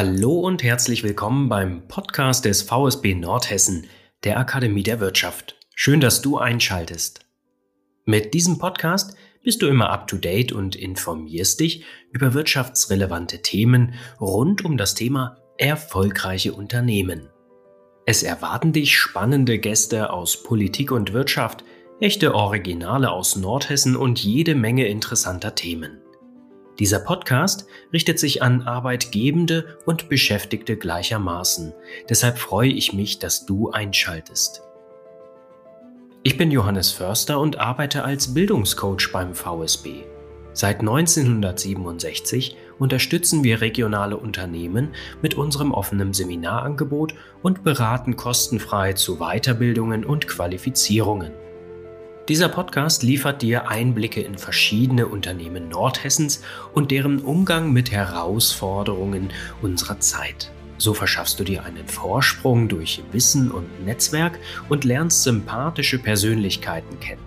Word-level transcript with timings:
Hallo 0.00 0.38
und 0.38 0.62
herzlich 0.62 1.02
willkommen 1.02 1.48
beim 1.48 1.88
Podcast 1.88 2.44
des 2.44 2.62
VSB 2.62 3.16
Nordhessen, 3.16 3.88
der 4.22 4.38
Akademie 4.38 4.84
der 4.84 5.00
Wirtschaft. 5.00 5.56
Schön, 5.74 5.98
dass 5.98 6.22
du 6.22 6.38
einschaltest. 6.38 7.26
Mit 8.04 8.32
diesem 8.32 8.58
Podcast 8.58 9.16
bist 9.42 9.60
du 9.60 9.66
immer 9.66 9.90
up-to-date 9.90 10.52
und 10.52 10.76
informierst 10.76 11.58
dich 11.58 11.84
über 12.12 12.32
wirtschaftsrelevante 12.32 13.42
Themen 13.42 13.94
rund 14.20 14.64
um 14.64 14.76
das 14.76 14.94
Thema 14.94 15.38
erfolgreiche 15.56 16.52
Unternehmen. 16.52 17.28
Es 18.06 18.22
erwarten 18.22 18.72
dich 18.72 18.96
spannende 18.96 19.58
Gäste 19.58 20.12
aus 20.12 20.44
Politik 20.44 20.92
und 20.92 21.12
Wirtschaft, 21.12 21.64
echte 21.98 22.36
Originale 22.36 23.10
aus 23.10 23.34
Nordhessen 23.34 23.96
und 23.96 24.22
jede 24.22 24.54
Menge 24.54 24.86
interessanter 24.86 25.56
Themen. 25.56 26.02
Dieser 26.78 27.00
Podcast 27.00 27.66
richtet 27.92 28.20
sich 28.20 28.40
an 28.40 28.62
Arbeitgebende 28.62 29.78
und 29.84 30.08
Beschäftigte 30.08 30.76
gleichermaßen. 30.76 31.74
Deshalb 32.08 32.38
freue 32.38 32.70
ich 32.70 32.92
mich, 32.92 33.18
dass 33.18 33.46
du 33.46 33.70
einschaltest. 33.70 34.62
Ich 36.22 36.36
bin 36.36 36.52
Johannes 36.52 36.92
Förster 36.92 37.40
und 37.40 37.58
arbeite 37.58 38.04
als 38.04 38.32
Bildungscoach 38.32 39.10
beim 39.12 39.34
VSB. 39.34 40.04
Seit 40.52 40.80
1967 40.80 42.56
unterstützen 42.78 43.42
wir 43.42 43.60
regionale 43.60 44.16
Unternehmen 44.16 44.90
mit 45.20 45.34
unserem 45.34 45.72
offenen 45.72 46.12
Seminarangebot 46.12 47.14
und 47.42 47.64
beraten 47.64 48.14
kostenfrei 48.14 48.92
zu 48.92 49.18
Weiterbildungen 49.18 50.04
und 50.04 50.28
Qualifizierungen. 50.28 51.32
Dieser 52.28 52.50
Podcast 52.50 53.02
liefert 53.02 53.40
dir 53.40 53.70
Einblicke 53.70 54.20
in 54.20 54.36
verschiedene 54.36 55.06
Unternehmen 55.06 55.70
Nordhessens 55.70 56.42
und 56.74 56.90
deren 56.90 57.20
Umgang 57.20 57.72
mit 57.72 57.90
Herausforderungen 57.90 59.30
unserer 59.62 59.98
Zeit. 60.00 60.52
So 60.76 60.92
verschaffst 60.92 61.40
du 61.40 61.44
dir 61.44 61.64
einen 61.64 61.88
Vorsprung 61.88 62.68
durch 62.68 63.02
Wissen 63.12 63.50
und 63.50 63.82
Netzwerk 63.86 64.38
und 64.68 64.84
lernst 64.84 65.22
sympathische 65.22 65.98
Persönlichkeiten 65.98 67.00
kennen. 67.00 67.22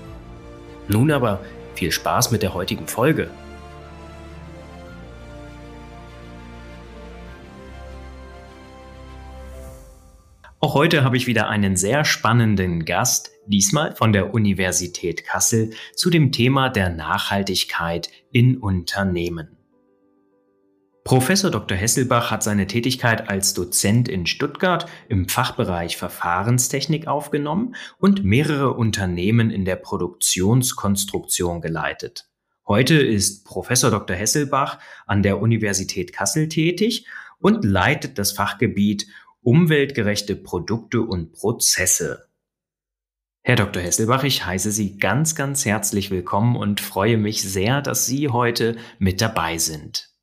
Nun 0.87 1.11
aber 1.11 1.41
viel 1.75 1.91
Spaß 1.91 2.31
mit 2.31 2.41
der 2.41 2.53
heutigen 2.53 2.87
Folge. 2.87 3.29
Auch 10.61 10.73
heute 10.73 11.03
habe 11.03 11.17
ich 11.17 11.27
wieder 11.27 11.49
einen 11.49 11.75
sehr 11.75 12.05
spannenden 12.05 12.85
Gast, 12.85 13.31
diesmal 13.45 13.93
von 13.95 14.13
der 14.13 14.33
Universität 14.33 15.25
Kassel, 15.25 15.71
zu 15.95 16.09
dem 16.09 16.31
Thema 16.31 16.69
der 16.69 16.89
Nachhaltigkeit 16.89 18.09
in 18.31 18.57
Unternehmen. 18.57 19.55
Professor 21.05 21.51
Dr. 21.51 21.77
Hesselbach 21.77 22.31
hat 22.31 22.41
seine 22.41 22.65
Tätigkeit 22.65 23.29
als 23.29 23.53
Dozent 23.53 24.09
in 24.09 24.25
Stuttgart 24.25 24.87
im 25.07 25.29
Fachbereich 25.29 25.97
Verfahrenstechnik 25.97 27.05
aufgenommen 27.05 27.75
und 27.99 28.23
mehrere 28.23 28.73
Unternehmen 28.73 29.51
in 29.51 29.65
der 29.65 29.75
Produktionskonstruktion 29.75 31.61
geleitet. 31.61 32.27
Heute 32.67 32.95
ist 32.95 33.45
Professor 33.45 33.91
Dr. 33.91 34.15
Hesselbach 34.17 34.79
an 35.05 35.21
der 35.21 35.39
Universität 35.39 36.11
Kassel 36.11 36.49
tätig 36.49 37.05
und 37.37 37.63
leitet 37.63 38.17
das 38.17 38.31
Fachgebiet 38.31 39.05
umweltgerechte 39.41 40.35
Produkte 40.35 41.01
und 41.01 41.33
Prozesse. 41.33 42.29
Herr 43.43 43.57
Dr. 43.57 43.83
Hesselbach, 43.83 44.23
ich 44.23 44.43
heiße 44.43 44.71
Sie 44.71 44.97
ganz, 44.97 45.35
ganz 45.35 45.65
herzlich 45.65 46.09
willkommen 46.09 46.55
und 46.55 46.81
freue 46.81 47.19
mich 47.19 47.43
sehr, 47.43 47.83
dass 47.83 48.07
Sie 48.07 48.29
heute 48.29 48.77
mit 48.97 49.21
dabei 49.21 49.59
sind. 49.59 50.14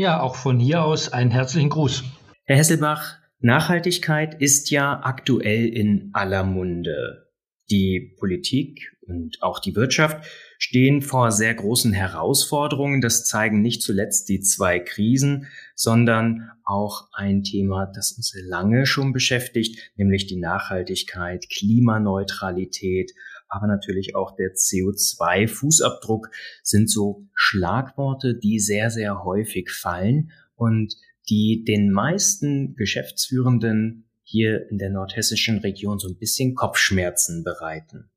Ja, 0.00 0.20
auch 0.20 0.36
von 0.36 0.60
hier 0.60 0.84
aus 0.84 1.12
einen 1.12 1.32
herzlichen 1.32 1.70
Gruß. 1.70 2.04
Herr 2.44 2.56
Hesselbach, 2.56 3.16
Nachhaltigkeit 3.40 4.40
ist 4.40 4.70
ja 4.70 5.00
aktuell 5.02 5.66
in 5.66 6.10
aller 6.12 6.44
Munde. 6.44 7.32
Die 7.68 8.14
Politik 8.16 8.96
und 9.08 9.42
auch 9.42 9.58
die 9.58 9.74
Wirtschaft 9.74 10.24
stehen 10.58 11.00
vor 11.02 11.30
sehr 11.32 11.54
großen 11.54 11.92
Herausforderungen. 11.92 13.00
Das 13.00 13.24
zeigen 13.24 13.62
nicht 13.62 13.80
zuletzt 13.80 14.28
die 14.28 14.40
zwei 14.40 14.80
Krisen, 14.80 15.46
sondern 15.74 16.50
auch 16.64 17.08
ein 17.12 17.44
Thema, 17.44 17.86
das 17.86 18.12
uns 18.12 18.34
lange 18.44 18.84
schon 18.84 19.12
beschäftigt, 19.12 19.92
nämlich 19.96 20.26
die 20.26 20.36
Nachhaltigkeit, 20.36 21.48
Klimaneutralität, 21.48 23.12
aber 23.48 23.66
natürlich 23.66 24.14
auch 24.14 24.36
der 24.36 24.54
CO2-Fußabdruck 24.54 26.28
sind 26.62 26.90
so 26.90 27.26
Schlagworte, 27.34 28.34
die 28.34 28.58
sehr, 28.58 28.90
sehr 28.90 29.24
häufig 29.24 29.70
fallen 29.70 30.32
und 30.54 30.96
die 31.30 31.64
den 31.66 31.90
meisten 31.90 32.74
Geschäftsführenden 32.74 34.04
hier 34.22 34.68
in 34.70 34.76
der 34.78 34.90
nordhessischen 34.90 35.58
Region 35.58 35.98
so 35.98 36.08
ein 36.08 36.18
bisschen 36.18 36.54
Kopfschmerzen 36.54 37.44
bereiten. 37.44 38.10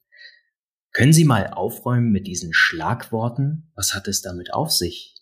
Können 0.94 1.14
Sie 1.14 1.24
mal 1.24 1.48
aufräumen 1.48 2.12
mit 2.12 2.28
diesen 2.28 2.54
Schlagworten? 2.54 3.72
Was 3.76 3.94
hat 3.94 4.08
es 4.08 4.22
damit 4.22 4.54
auf 4.54 4.72
sich? 4.72 5.21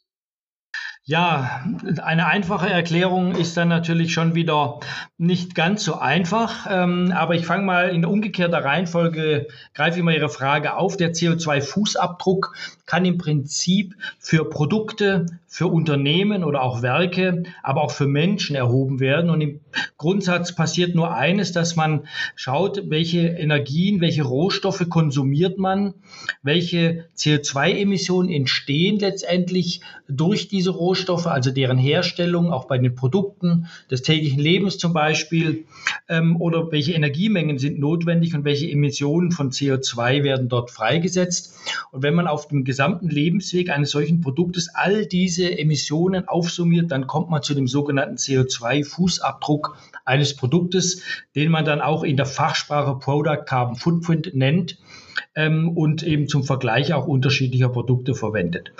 Ja, 1.06 1.66
eine 2.04 2.28
einfache 2.28 2.70
Erklärung 2.70 3.34
ist 3.34 3.58
dann 3.58 3.68
natürlich 3.68 4.14
schon 4.14 4.36
wieder 4.36 4.80
nicht 5.18 5.56
ganz 5.56 5.84
so 5.84 5.96
einfach. 5.96 6.68
Ähm, 6.70 7.12
aber 7.16 7.34
ich 7.34 7.48
fange 7.48 7.64
mal 7.64 7.90
in 7.90 8.06
umgekehrter 8.06 8.64
Reihenfolge, 8.64 9.48
greife 9.74 9.98
ich 9.98 10.04
mal 10.04 10.14
Ihre 10.14 10.30
Frage 10.30 10.78
auf. 10.78 10.98
Der 10.98 11.14
CO2-Fußabdruck 11.14 12.54
kann 12.86 13.06
im 13.06 13.18
Prinzip 13.18 13.96
für 14.20 14.50
Produkte, 14.50 15.26
für 15.48 15.68
Unternehmen 15.68 16.44
oder 16.44 16.62
auch 16.62 16.82
Werke, 16.84 17.44
aber 17.64 17.82
auch 17.82 17.92
für 17.92 18.08
Menschen 18.08 18.56
erhoben 18.56 19.00
werden. 19.00 19.30
Und 19.30 19.42
im 19.42 19.60
Grundsatz 19.98 20.54
passiert 20.54 20.96
nur 20.96 21.16
eines, 21.16 21.52
dass 21.52 21.76
man 21.76 22.08
schaut, 22.36 22.90
welche 22.90 23.28
Energien, 23.28 24.00
welche 24.00 24.24
Rohstoffe 24.24 24.88
konsumiert 24.90 25.58
man, 25.58 25.96
welche 26.44 27.06
CO2-Emissionen 27.18 28.30
entstehen 28.30 29.00
letztendlich 29.00 29.82
durch 30.08 30.48
diese 30.48 30.70
Rohstoffe, 30.72 30.99
also 31.08 31.52
deren 31.52 31.78
Herstellung, 31.78 32.52
auch 32.52 32.66
bei 32.66 32.78
den 32.78 32.96
Produkten 32.96 33.68
des 33.90 34.02
täglichen 34.02 34.40
Lebens 34.40 34.78
zum 34.78 34.94
Beispiel, 34.94 35.66
ähm, 36.10 36.40
oder 36.42 36.72
welche 36.72 36.94
Energiemengen 36.94 37.60
sind 37.60 37.80
notwendig 37.80 38.36
und 38.36 38.44
welche 38.44 38.70
Emissionen 38.70 39.32
von 39.32 39.52
CO2 39.52 40.24
werden 40.24 40.50
dort 40.50 40.72
freigesetzt. 40.72 41.56
Und 41.92 42.04
wenn 42.04 42.14
man 42.14 42.28
auf 42.28 42.48
dem 42.48 42.64
gesamten 42.64 43.10
Lebensweg 43.10 43.70
eines 43.70 43.92
solchen 43.92 44.22
Produktes 44.22 44.70
all 44.74 45.06
diese 45.06 45.30
diese 45.30 45.60
Emissionen 45.60 46.28
aufsummiert, 46.28 46.92
dann 46.92 47.06
kommt 47.06 47.30
man 47.30 47.44
zu 47.44 47.54
dem 47.54 47.68
sogenannten 47.68 48.16
CO2-Fußabdruck 48.16 49.76
eines 50.04 50.36
Produktes, 50.36 51.04
den 51.36 51.52
man 51.52 51.66
dann 51.66 51.82
auch 51.82 52.04
in 52.04 52.18
der 52.18 52.26
Fachsprache 52.26 52.98
Product 52.98 53.46
Carbon 53.46 53.76
Footprint 53.76 54.32
nennt 54.34 54.80
ähm, 55.36 55.78
und 55.78 56.04
eben 56.04 56.28
zum 56.28 56.44
Vergleich 56.44 56.94
auch 56.94 57.06
unterschiedlicher 57.06 57.70
Produkte 57.70 58.16
verwendet. 58.16 58.72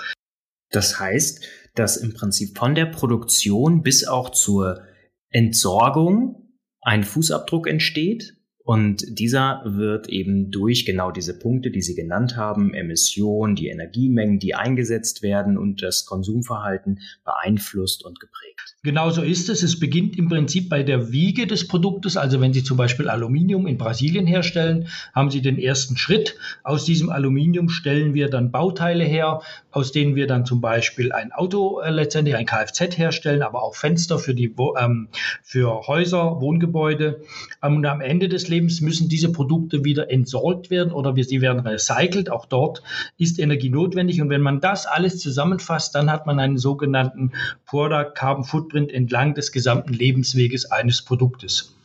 Das 0.70 0.98
heißt, 0.98 1.44
dass 1.74 1.96
im 1.96 2.14
Prinzip 2.14 2.56
von 2.56 2.74
der 2.74 2.86
Produktion 2.86 3.82
bis 3.82 4.06
auch 4.06 4.30
zur 4.30 4.82
Entsorgung 5.30 6.56
ein 6.80 7.04
Fußabdruck 7.04 7.66
entsteht 7.68 8.36
und 8.62 9.18
dieser 9.18 9.62
wird 9.64 10.08
eben 10.08 10.50
durch 10.50 10.84
genau 10.84 11.10
diese 11.10 11.38
Punkte, 11.38 11.70
die 11.70 11.80
Sie 11.80 11.94
genannt 11.94 12.36
haben, 12.36 12.74
Emissionen, 12.74 13.56
die 13.56 13.68
Energiemengen, 13.68 14.38
die 14.38 14.54
eingesetzt 14.54 15.22
werden 15.22 15.56
und 15.56 15.82
das 15.82 16.04
Konsumverhalten 16.04 17.00
beeinflusst 17.24 18.04
und 18.04 18.20
geprägt. 18.20 18.60
Genau 18.82 19.10
so 19.10 19.22
ist 19.22 19.48
es. 19.48 19.62
Es 19.62 19.78
beginnt 19.78 20.16
im 20.16 20.28
Prinzip 20.28 20.68
bei 20.68 20.82
der 20.82 21.12
Wiege 21.12 21.46
des 21.46 21.68
Produktes. 21.68 22.16
Also 22.16 22.40
wenn 22.40 22.52
Sie 22.52 22.62
zum 22.62 22.76
Beispiel 22.76 23.08
Aluminium 23.08 23.66
in 23.66 23.76
Brasilien 23.76 24.26
herstellen, 24.26 24.88
haben 25.14 25.30
Sie 25.30 25.42
den 25.42 25.58
ersten 25.58 25.96
Schritt. 25.96 26.36
Aus 26.62 26.84
diesem 26.84 27.10
Aluminium 27.10 27.68
stellen 27.68 28.14
wir 28.14 28.30
dann 28.30 28.50
Bauteile 28.50 29.04
her, 29.04 29.42
aus 29.70 29.92
denen 29.92 30.16
wir 30.16 30.26
dann 30.26 30.46
zum 30.46 30.60
Beispiel 30.60 31.12
ein 31.12 31.32
Auto 31.32 31.80
äh, 31.80 31.90
letztendlich, 31.90 32.36
ein 32.36 32.46
Kfz 32.46 32.96
herstellen, 32.96 33.42
aber 33.42 33.62
auch 33.62 33.74
Fenster 33.74 34.18
für 34.18 34.34
die 34.34 34.54
ähm, 34.78 35.08
für 35.42 35.86
Häuser, 35.86 36.40
Wohngebäude. 36.40 37.22
Und 37.60 37.84
am 37.84 38.00
Ende 38.00 38.28
des 38.28 38.48
Lebens 38.48 38.59
müssen 38.60 39.08
diese 39.08 39.32
Produkte 39.32 39.84
wieder 39.84 40.10
entsorgt 40.10 40.70
werden 40.70 40.92
oder 40.92 41.14
sie 41.22 41.40
werden 41.40 41.60
recycelt. 41.60 42.30
Auch 42.30 42.46
dort 42.46 42.82
ist 43.18 43.38
Energie 43.38 43.70
notwendig. 43.70 44.20
Und 44.20 44.30
wenn 44.30 44.40
man 44.40 44.60
das 44.60 44.86
alles 44.86 45.18
zusammenfasst, 45.18 45.94
dann 45.94 46.10
hat 46.10 46.26
man 46.26 46.38
einen 46.38 46.58
sogenannten 46.58 47.32
Product 47.66 48.12
Carbon 48.14 48.44
Footprint 48.44 48.92
entlang 48.92 49.34
des 49.34 49.52
gesamten 49.52 49.92
Lebensweges 49.92 50.70
eines 50.70 51.02
Produktes. 51.02 51.76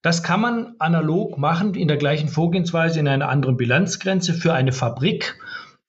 Das 0.00 0.22
kann 0.22 0.40
man 0.40 0.76
analog 0.78 1.38
machen 1.38 1.74
in 1.74 1.88
der 1.88 1.96
gleichen 1.96 2.28
Vorgehensweise 2.28 3.00
in 3.00 3.08
einer 3.08 3.28
anderen 3.28 3.56
Bilanzgrenze 3.56 4.32
für 4.32 4.54
eine 4.54 4.72
Fabrik 4.72 5.36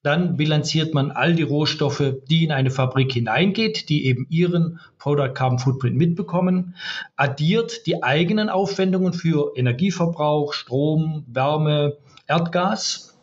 Dann 0.02 0.36
bilanziert 0.36 0.94
man 0.94 1.10
all 1.10 1.34
die 1.34 1.42
Rohstoffe, 1.42 2.14
die 2.28 2.44
in 2.44 2.52
eine 2.52 2.70
Fabrik 2.70 3.12
hineingeht, 3.12 3.90
die 3.90 4.06
eben 4.06 4.26
ihren 4.30 4.80
Product 4.98 5.34
Carbon 5.34 5.58
Footprint 5.58 5.96
mitbekommen, 5.96 6.74
addiert 7.16 7.86
die 7.86 8.02
eigenen 8.02 8.48
Aufwendungen 8.48 9.12
für 9.12 9.52
Energieverbrauch, 9.56 10.54
Strom, 10.54 11.24
Wärme, 11.26 11.98
Erdgas. 12.26 13.18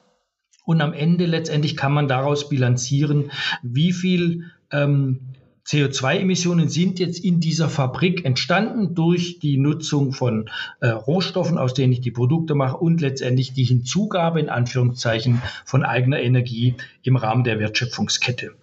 Und 0.65 0.81
am 0.81 0.93
Ende 0.93 1.25
letztendlich 1.25 1.77
kann 1.77 1.93
man 1.93 2.07
daraus 2.07 2.49
bilanzieren, 2.49 3.31
wie 3.63 3.93
viel 3.93 4.51
ähm, 4.71 5.26
CO2-Emissionen 5.67 6.69
sind 6.69 6.97
jetzt 6.97 7.19
in 7.19 7.41
dieser 7.41 7.67
Fabrik 7.67 8.23
entstanden 8.23 8.95
durch 8.95 9.39
die 9.39 9.57
Nutzung 9.57 10.13
von 10.13 10.49
äh, 10.79 10.87
Rohstoffen, 10.87 11.57
aus 11.57 11.73
denen 11.73 11.91
ich 11.91 11.99
die 11.99 12.11
Produkte 12.11 12.55
mache 12.55 12.77
und 12.77 13.01
letztendlich 13.01 13.53
die 13.53 13.65
Hinzugabe 13.65 14.39
in 14.39 14.47
Anführungszeichen 14.47 15.41
von 15.65 15.83
eigener 15.83 16.21
Energie 16.21 16.75
im 17.03 17.17
Rahmen 17.17 17.43
der 17.43 17.59
Wertschöpfungskette. 17.59 18.53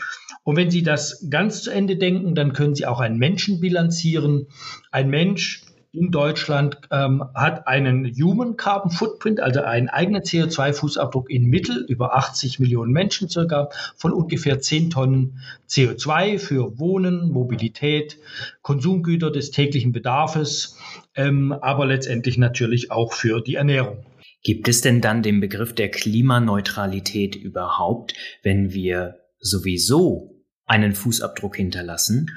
Und 0.45 0.57
wenn 0.57 0.71
Sie 0.71 0.83
das 0.83 1.27
ganz 1.29 1.63
zu 1.63 1.71
Ende 1.71 1.97
denken, 1.97 2.35
dann 2.35 2.55
können 2.55 2.75
Sie 2.75 2.87
auch 2.87 3.01
einen 3.01 3.19
Menschen 3.19 3.61
bilanzieren. 3.61 4.47
Ein 4.91 5.11
Mensch 5.11 5.63
in 5.95 6.11
Deutschland 6.11 6.79
ähm, 6.91 7.25
hat 7.35 7.69
einen 7.69 8.05
Human 8.15 8.57
Carbon 8.57 8.91
Footprint, 8.91 9.41
also 9.41 9.61
einen 9.61 9.89
eigenen 9.89 10.23
CO2-Fußabdruck 10.23 11.29
in 11.29 11.45
Mittel 11.45 11.85
über 11.89 12.17
80 12.17 12.59
Millionen 12.59 12.93
Menschen 12.93 13.29
circa 13.29 13.71
von 13.97 14.13
ungefähr 14.13 14.61
10 14.61 14.91
Tonnen 14.91 15.41
CO2 15.69 16.39
für 16.39 16.79
Wohnen, 16.79 17.31
Mobilität, 17.31 18.19
Konsumgüter 18.63 19.31
des 19.31 19.53
täglichen 19.53 19.93
Bedarfs, 19.93 20.79
ähm, 21.15 21.53
aber 21.53 21.87
letztendlich 21.87 22.39
natürlich 22.39 22.91
auch 22.91 23.13
für 23.13 23.41
die 23.41 23.55
Ernährung. 23.55 24.05
Gibt 24.43 24.69
es 24.69 24.81
denn 24.81 25.01
dann 25.01 25.23
den 25.23 25.41
Begriff 25.41 25.75
der 25.75 25.91
Klimaneutralität 25.91 27.37
überhaupt, 27.37 28.15
wenn 28.43 28.73
wir 28.73 29.21
sowieso 29.39 30.43
einen 30.67 30.95
Fußabdruck 30.95 31.57
hinterlassen? 31.57 32.31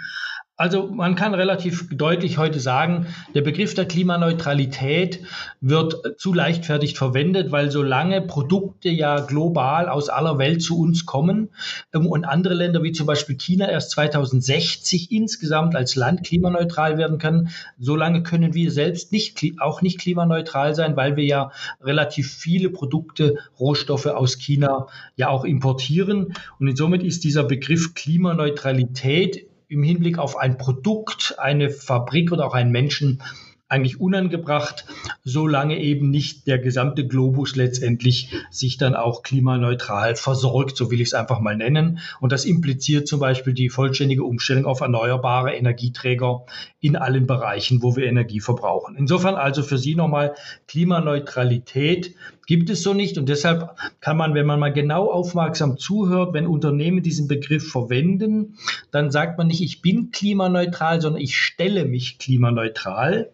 Also 0.60 0.88
man 0.88 1.14
kann 1.14 1.36
relativ 1.36 1.88
deutlich 1.92 2.40
heute 2.40 2.60
sagen, 2.60 3.06
der 3.36 3.42
Begriff 3.42 3.76
der 3.76 3.86
Klimaneutralität 3.86 5.22
wird 5.62 6.20
zu 6.20 6.34
leichtfertig 6.34 6.96
verwendet, 6.96 7.52
weil 7.52 7.70
solange 7.70 8.22
Produkte 8.22 8.90
ja 8.90 9.20
global 9.20 9.88
aus 9.88 10.10
aller 10.10 10.40
Welt 10.40 10.64
zu 10.64 10.80
uns 10.80 11.06
kommen 11.06 11.50
ähm, 11.94 12.08
und 12.08 12.26
andere 12.26 12.56
Länder 12.56 12.82
wie 12.82 12.92
zum 12.92 13.06
Beispiel 13.06 13.36
China 13.36 13.70
erst 13.70 13.92
2060 13.92 15.12
insgesamt 15.12 15.76
als 15.76 15.96
Land 15.96 16.24
klimaneutral 16.24 16.98
werden 16.98 17.20
können, 17.20 17.50
solange 17.78 18.24
können 18.24 18.56
wir 18.56 18.72
selbst 18.72 19.12
nicht, 19.12 19.40
auch 19.60 19.84
nicht 19.84 20.00
klimaneutral 20.00 20.74
sein, 20.74 20.96
weil 20.96 21.18
wir 21.18 21.26
ja 21.26 21.52
relativ 21.82 22.34
viele 22.34 22.72
Produkte, 22.72 23.36
Rohstoffe 23.60 24.08
aus 24.08 24.40
China 24.40 24.88
ja 25.18 25.30
auch 25.30 25.46
importieren. 25.46 26.34
Und 26.60 26.76
somit 26.76 27.04
ist 27.04 27.24
dieser 27.24 27.44
Begriff 27.44 27.94
Klimaneutralität 27.94 29.47
im 29.68 29.84
Hinblick 29.84 30.18
auf 30.18 30.38
ein 30.38 30.58
Produkt, 30.58 31.36
eine 31.40 31.70
Fabrik 31.70 32.32
oder 32.32 32.46
auch 32.48 32.54
einen 32.54 32.72
Menschen 32.72 33.22
eigentlich 33.70 34.00
unangebracht, 34.00 34.86
solange 35.24 35.80
eben 35.80 36.10
nicht 36.10 36.48
der 36.48 36.58
gesamte 36.58 37.06
Globus 37.06 37.56
letztendlich 37.58 38.32
sich 38.50 38.78
dann 38.78 38.96
auch 38.96 39.24
klimaneutral 39.24 40.16
versorgt, 40.16 40.78
so 40.78 40.90
will 40.90 41.02
ich 41.02 41.10
es 41.10 41.14
einfach 41.14 41.42
mal 41.42 41.58
nennen. 41.58 42.00
Und 42.22 42.32
das 42.32 42.46
impliziert 42.46 43.08
zum 43.08 43.20
Beispiel 43.20 43.54
die 43.54 43.70
vollständige 43.70 44.24
Umstellung 44.24 44.66
auf 44.66 44.80
erneuerbare 44.80 45.54
Energieträger 45.54 46.46
in 46.80 46.96
allen 46.96 47.28
Bereichen, 47.28 47.84
wo 47.84 47.98
wir 47.98 48.06
Energie 48.06 48.40
verbrauchen. 48.40 48.96
Insofern 48.96 49.36
also 49.36 49.64
für 49.64 49.78
Sie 49.78 49.96
nochmal 49.96 50.36
Klimaneutralität 50.68 52.16
gibt 52.46 52.70
es 52.70 52.82
so 52.84 52.94
nicht. 52.94 53.18
Und 53.18 53.28
deshalb 53.28 53.76
kann 54.00 54.16
man, 54.16 54.34
wenn 54.34 54.46
man 54.46 54.62
mal 54.62 54.72
genau 54.72 55.12
aufmerksam 55.12 55.78
zuhört, 55.78 56.34
wenn 56.34 56.48
Unternehmen 56.48 57.04
diesen 57.04 57.28
Begriff 57.28 57.70
verwenden, 57.70 58.58
dann 58.92 59.12
sagt 59.12 59.38
man 59.38 59.48
nicht, 59.48 59.62
ich 59.62 59.82
bin 59.82 60.12
klimaneutral, 60.12 61.02
sondern 61.02 61.22
ich 61.22 61.38
stelle 61.38 61.84
mich 61.84 62.18
klimaneutral 62.18 63.30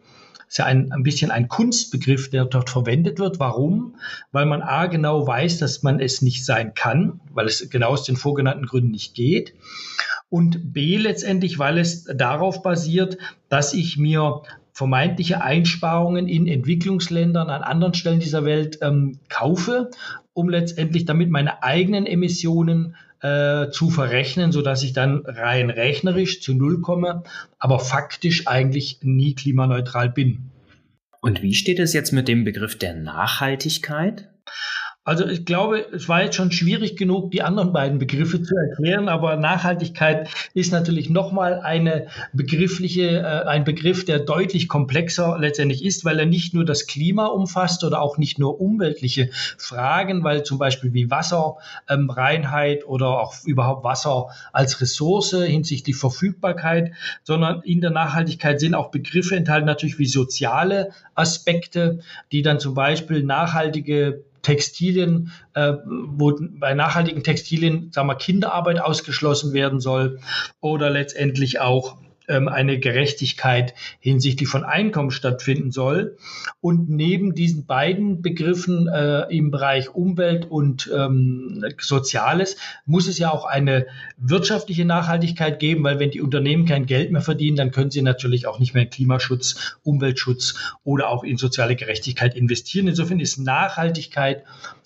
ist 0.54 0.60
ja 0.60 0.66
ein, 0.66 0.92
ein 0.92 1.02
bisschen 1.02 1.32
ein 1.32 1.48
Kunstbegriff, 1.48 2.30
der 2.30 2.46
dort 2.46 2.70
verwendet 2.70 3.18
wird. 3.18 3.40
Warum? 3.40 3.96
Weil 4.32 4.46
man 4.46 4.62
A 4.62 4.86
genau 4.86 5.26
weiß, 5.26 5.58
dass 5.58 5.82
man 5.82 6.00
es 6.00 6.22
nicht 6.22 6.46
sein 6.46 6.76
kann, 6.76 7.22
weil 7.32 7.48
es 7.48 7.72
genau 7.72 7.90
aus 7.90 8.04
den 8.04 8.18
vorgenannten 8.18 8.68
Gründen 8.68 8.92
nicht 8.92 9.16
geht. 9.16 9.56
Und 10.30 10.72
B 10.72 10.98
letztendlich, 10.98 11.58
weil 11.58 11.80
es 11.80 12.04
darauf 12.04 12.62
basiert, 12.62 13.18
dass 13.50 13.74
ich 13.74 13.98
mir 13.98 14.44
vermeintliche 14.74 15.42
Einsparungen 15.42 16.28
in 16.28 16.46
Entwicklungsländern 16.46 17.50
an 17.50 17.64
anderen 17.64 17.96
Stellen 17.96 18.20
dieser 18.20 18.46
Welt 18.46 18.78
ähm, 18.84 19.18
kaufe, 19.30 19.90
um 20.34 20.50
letztendlich 20.50 21.06
damit 21.06 21.32
meine 21.32 21.64
eigenen 21.64 22.06
Emissionen 22.06 22.96
äh, 23.24 23.70
zu 23.72 23.90
verrechnen, 23.90 24.52
so 24.52 24.62
dass 24.62 24.84
ich 24.84 24.94
dann 24.94 25.24
rein 25.26 25.70
rechnerisch 25.70 26.42
zu 26.42 26.54
Null 26.54 26.82
komme, 26.82 27.24
aber 27.58 27.80
faktisch 27.80 28.48
eigentlich 28.48 29.00
nie 29.02 29.34
klimaneutral 29.34 30.10
bin. 30.10 30.52
Und 31.22 31.42
wie 31.42 31.54
steht 31.54 31.80
es 31.80 31.94
jetzt 31.94 32.12
mit 32.12 32.28
dem 32.28 32.44
Begriff 32.44 32.78
der 32.78 32.94
Nachhaltigkeit? 32.94 34.33
Also 35.06 35.28
ich 35.28 35.44
glaube, 35.44 35.86
es 35.94 36.08
war 36.08 36.24
jetzt 36.24 36.36
schon 36.36 36.54
schwierig 36.54 36.96
genug, 36.96 37.32
die 37.32 37.42
anderen 37.42 37.74
beiden 37.74 38.00
Begriffe 38.00 38.42
zu 38.42 38.56
erklären, 38.56 39.10
aber 39.10 39.36
Nachhaltigkeit 39.36 40.30
ist 40.54 40.72
natürlich 40.72 41.10
nochmal 41.10 41.60
eine 41.60 42.08
begriffliche, 42.32 43.20
äh, 43.20 43.48
ein 43.48 43.66
Begriff, 43.66 44.06
der 44.06 44.20
deutlich 44.20 44.70
komplexer 44.70 45.38
letztendlich 45.38 45.84
ist, 45.84 46.06
weil 46.06 46.20
er 46.20 46.26
nicht 46.26 46.54
nur 46.54 46.64
das 46.64 46.88
Klima 46.88 47.26
umfasst 47.26 47.84
oder 47.84 48.02
auch 48.02 48.18
nicht 48.18 48.40
nur 48.40 48.62
umweltliche 48.62 49.30
Fragen, 49.58 50.24
weil 50.24 50.44
zum 50.44 50.58
Beispiel 50.58 50.94
wie 50.94 51.12
Wasserreinheit 51.12 52.84
ähm, 52.84 52.88
oder 52.88 53.20
auch 53.20 53.36
überhaupt 53.44 53.84
Wasser 53.84 54.28
als 54.54 54.80
Ressource 54.80 55.32
hinsichtlich 55.32 55.98
Verfügbarkeit, 55.98 56.94
sondern 57.24 57.62
in 57.64 57.82
der 57.82 57.92
Nachhaltigkeit 57.92 58.62
sind 58.62 58.74
auch 58.74 58.90
Begriffe 58.90 59.36
enthalten, 59.36 59.66
natürlich 59.66 60.00
wie 60.00 60.06
soziale 60.06 60.92
Aspekte, 61.14 62.00
die 62.32 62.42
dann 62.42 62.62
zum 62.62 62.74
Beispiel 62.74 63.24
nachhaltige 63.24 64.24
Textilien, 64.44 65.32
äh, 65.56 65.74
wo 65.86 66.38
bei 66.60 66.74
nachhaltigen 66.74 67.24
Textilien, 67.24 67.92
sagen 67.92 68.08
wir, 68.08 68.16
Kinderarbeit 68.16 68.80
ausgeschlossen 68.80 69.54
werden 69.54 69.80
soll 69.80 70.20
oder 70.62 70.90
letztendlich 70.90 71.60
auch 71.60 71.98
ähm, 72.28 72.48
eine 72.48 72.80
Gerechtigkeit 72.80 73.74
hinsichtlich 74.00 74.48
von 74.48 74.64
Einkommen 74.64 75.12
stattfinden 75.12 75.72
soll. 75.72 76.18
Und 76.62 76.90
neben 76.90 77.36
diesen 77.36 77.66
beiden 77.66 78.22
Begriffen 78.22 78.88
äh, 78.88 79.24
im 79.30 79.52
Bereich 79.52 79.94
Umwelt 79.94 80.46
und 80.50 80.90
ähm, 80.94 81.66
Soziales 81.80 82.58
muss 82.86 83.08
es 83.08 83.18
ja 83.18 83.32
auch 83.32 83.46
eine 83.46 83.88
wirtschaftliche 84.18 84.86
Nachhaltigkeit 84.86 85.60
geben, 85.60 85.84
weil 85.84 86.00
wenn 86.00 86.12
die 86.12 86.22
Unternehmen 86.22 86.66
kein 86.66 86.86
Geld 86.86 87.12
mehr 87.12 87.22
verdienen, 87.22 87.58
dann 87.58 87.72
können 87.72 87.92
sie 87.92 88.02
natürlich 88.02 88.48
auch 88.48 88.60
nicht 88.60 88.74
mehr 88.74 88.84
in 88.84 88.90
Klimaschutz, 88.90 89.78
Umweltschutz 89.84 90.56
oder 90.84 91.10
auch 91.10 91.24
in 91.24 91.38
soziale 91.38 91.76
Gerechtigkeit 91.76 92.36
investieren. 92.36 92.88
Insofern 92.88 93.20
ist 93.20 93.38
Nachhaltigkeit 93.38 94.44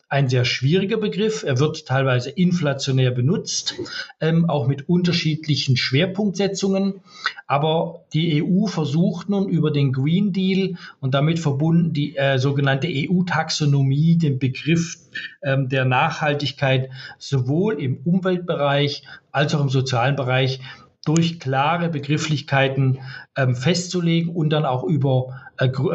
ein 0.10 0.30
sehr 0.30 0.46
schwieriger 0.46 0.98
Begriff. 0.98 1.44
Er 1.44 1.60
wird 1.60 1.86
teilweise 1.86 2.30
inflationär 2.30 3.12
benutzt, 3.12 3.76
ähm, 4.22 4.50
auch 4.50 4.68
mit 4.68 4.88
unterschiedlichen 4.88 5.76
Schwerpunktsetzungen. 5.76 7.02
Aber 7.46 8.06
die 8.14 8.42
EU 8.42 8.68
versucht 8.68 9.30
nun 9.30 9.50
über 9.50 9.70
den 9.70 9.92
Green 9.92 10.32
Deal 10.32 10.78
und 11.02 11.14
damit 11.14 11.40
verbunden 11.40 11.92
die 11.92 12.16
äh, 12.16 12.40
sogenannte 12.40 12.88
EU-Taxonomie, 12.90 14.18
den 14.18 14.40
Begriff 14.40 14.98
ähm, 15.44 15.68
der 15.68 15.84
Nachhaltigkeit 15.84 16.90
sowohl 17.18 17.82
im 17.82 17.98
Umweltbereich 17.98 19.04
als 19.32 19.54
auch 19.56 19.62
im 19.62 19.70
sozialen 19.70 20.16
Bereich 20.16 20.62
durch 21.06 21.40
klare 21.40 21.90
Begrifflichkeiten 21.90 23.00
ähm, 23.38 23.56
festzulegen 23.56 24.34
und 24.34 24.50
dann 24.50 24.66
auch 24.66 24.84
über 24.84 25.47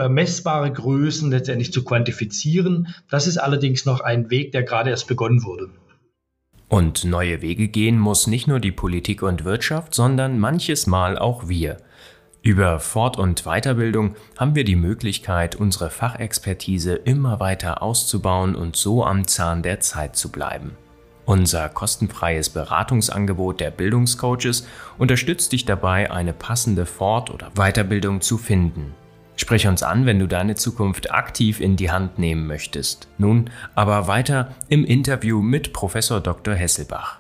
messbare 0.08 0.72
Größen 0.72 1.30
letztendlich 1.30 1.72
zu 1.72 1.84
quantifizieren. 1.84 2.94
Das 3.10 3.26
ist 3.26 3.38
allerdings 3.38 3.84
noch 3.84 4.00
ein 4.00 4.30
Weg, 4.30 4.52
der 4.52 4.62
gerade 4.62 4.90
erst 4.90 5.08
begonnen 5.08 5.44
wurde. 5.44 5.70
Und 6.68 7.04
neue 7.04 7.42
Wege 7.42 7.68
gehen 7.68 7.98
muss 7.98 8.26
nicht 8.26 8.46
nur 8.48 8.58
die 8.58 8.72
Politik 8.72 9.22
und 9.22 9.44
Wirtschaft, 9.44 9.94
sondern 9.94 10.38
manches 10.38 10.86
Mal 10.86 11.18
auch 11.18 11.48
wir. 11.48 11.76
Über 12.40 12.80
Fort- 12.80 13.18
und 13.18 13.44
Weiterbildung 13.44 14.16
haben 14.36 14.54
wir 14.54 14.64
die 14.64 14.74
Möglichkeit, 14.74 15.54
unsere 15.54 15.90
Fachexpertise 15.90 16.94
immer 16.94 17.38
weiter 17.38 17.82
auszubauen 17.82 18.56
und 18.56 18.74
so 18.74 19.04
am 19.04 19.28
Zahn 19.28 19.62
der 19.62 19.80
Zeit 19.80 20.16
zu 20.16 20.32
bleiben. 20.32 20.72
Unser 21.24 21.68
kostenfreies 21.68 22.50
Beratungsangebot 22.50 23.60
der 23.60 23.70
Bildungscoaches 23.70 24.66
unterstützt 24.98 25.52
dich 25.52 25.64
dabei, 25.64 26.10
eine 26.10 26.32
passende 26.32 26.84
Fort- 26.84 27.30
oder 27.30 27.50
Weiterbildung 27.54 28.22
zu 28.22 28.38
finden. 28.38 28.92
Sprich 29.42 29.66
uns 29.66 29.82
an, 29.82 30.06
wenn 30.06 30.20
du 30.20 30.28
deine 30.28 30.54
Zukunft 30.54 31.10
aktiv 31.10 31.60
in 31.60 31.74
die 31.74 31.90
Hand 31.90 32.16
nehmen 32.16 32.46
möchtest. 32.46 33.08
Nun 33.18 33.50
aber 33.74 34.06
weiter 34.06 34.54
im 34.68 34.84
Interview 34.84 35.42
mit 35.42 35.72
Professor 35.72 36.20
Dr. 36.20 36.54
Hesselbach. 36.54 37.18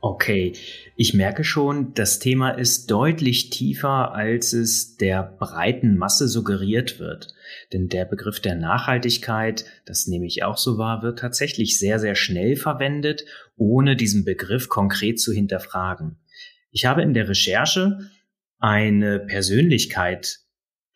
Okay, 0.00 0.54
ich 0.96 1.14
merke 1.14 1.44
schon, 1.44 1.94
das 1.94 2.18
Thema 2.18 2.50
ist 2.50 2.90
deutlich 2.90 3.50
tiefer, 3.50 4.12
als 4.16 4.52
es 4.52 4.96
der 4.96 5.22
breiten 5.38 5.96
Masse 5.96 6.26
suggeriert 6.26 6.98
wird. 6.98 7.32
Denn 7.72 7.88
der 7.88 8.04
Begriff 8.04 8.40
der 8.40 8.56
Nachhaltigkeit, 8.56 9.64
das 9.86 10.08
nehme 10.08 10.26
ich 10.26 10.42
auch 10.42 10.56
so 10.56 10.76
wahr, 10.76 11.04
wird 11.04 11.20
tatsächlich 11.20 11.78
sehr, 11.78 12.00
sehr 12.00 12.16
schnell 12.16 12.56
verwendet, 12.56 13.26
ohne 13.56 13.94
diesen 13.94 14.24
Begriff 14.24 14.68
konkret 14.68 15.20
zu 15.20 15.32
hinterfragen. 15.32 16.16
Ich 16.72 16.84
habe 16.84 17.02
in 17.02 17.14
der 17.14 17.28
Recherche 17.28 18.10
eine 18.58 19.20
Persönlichkeit 19.20 20.40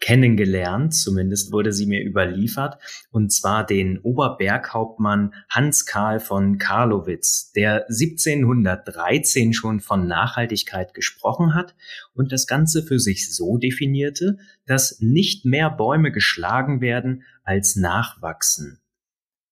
kennengelernt, 0.01 0.95
zumindest 0.95 1.53
wurde 1.53 1.73
sie 1.73 1.87
mir 1.87 2.05
überliefert, 2.05 2.79
und 3.11 3.33
zwar 3.33 3.67
den 3.67 3.99
Oberberghauptmann 3.99 5.35
Hans 5.49 5.87
Karl 5.87 6.21
von 6.21 6.59
Karlowitz, 6.59 7.53
der 7.53 7.87
1713 7.89 9.53
schon 9.53 9.81
von 9.81 10.07
Nachhaltigkeit 10.07 10.95
gesprochen 10.95 11.55
hat 11.55 11.75
und 12.15 12.33
das 12.33 12.47
Ganze 12.47 12.83
für 12.83 13.01
sich 13.01 13.35
so 13.35 13.59
definierte, 13.59 14.39
dass 14.67 15.01
nicht 15.01 15.45
mehr 15.45 15.71
Bäume 15.71 16.13
geschlagen 16.13 16.81
werden 16.81 17.25
als 17.43 17.77
nachwachsen. 17.77 18.81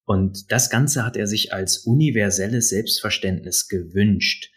Und 0.05 0.53
das 0.53 0.71
Ganze 0.71 1.05
hat 1.05 1.17
er 1.17 1.27
sich 1.27 1.53
als 1.53 1.79
universelles 1.79 2.69
Selbstverständnis 2.69 3.69
gewünscht. 3.69 4.53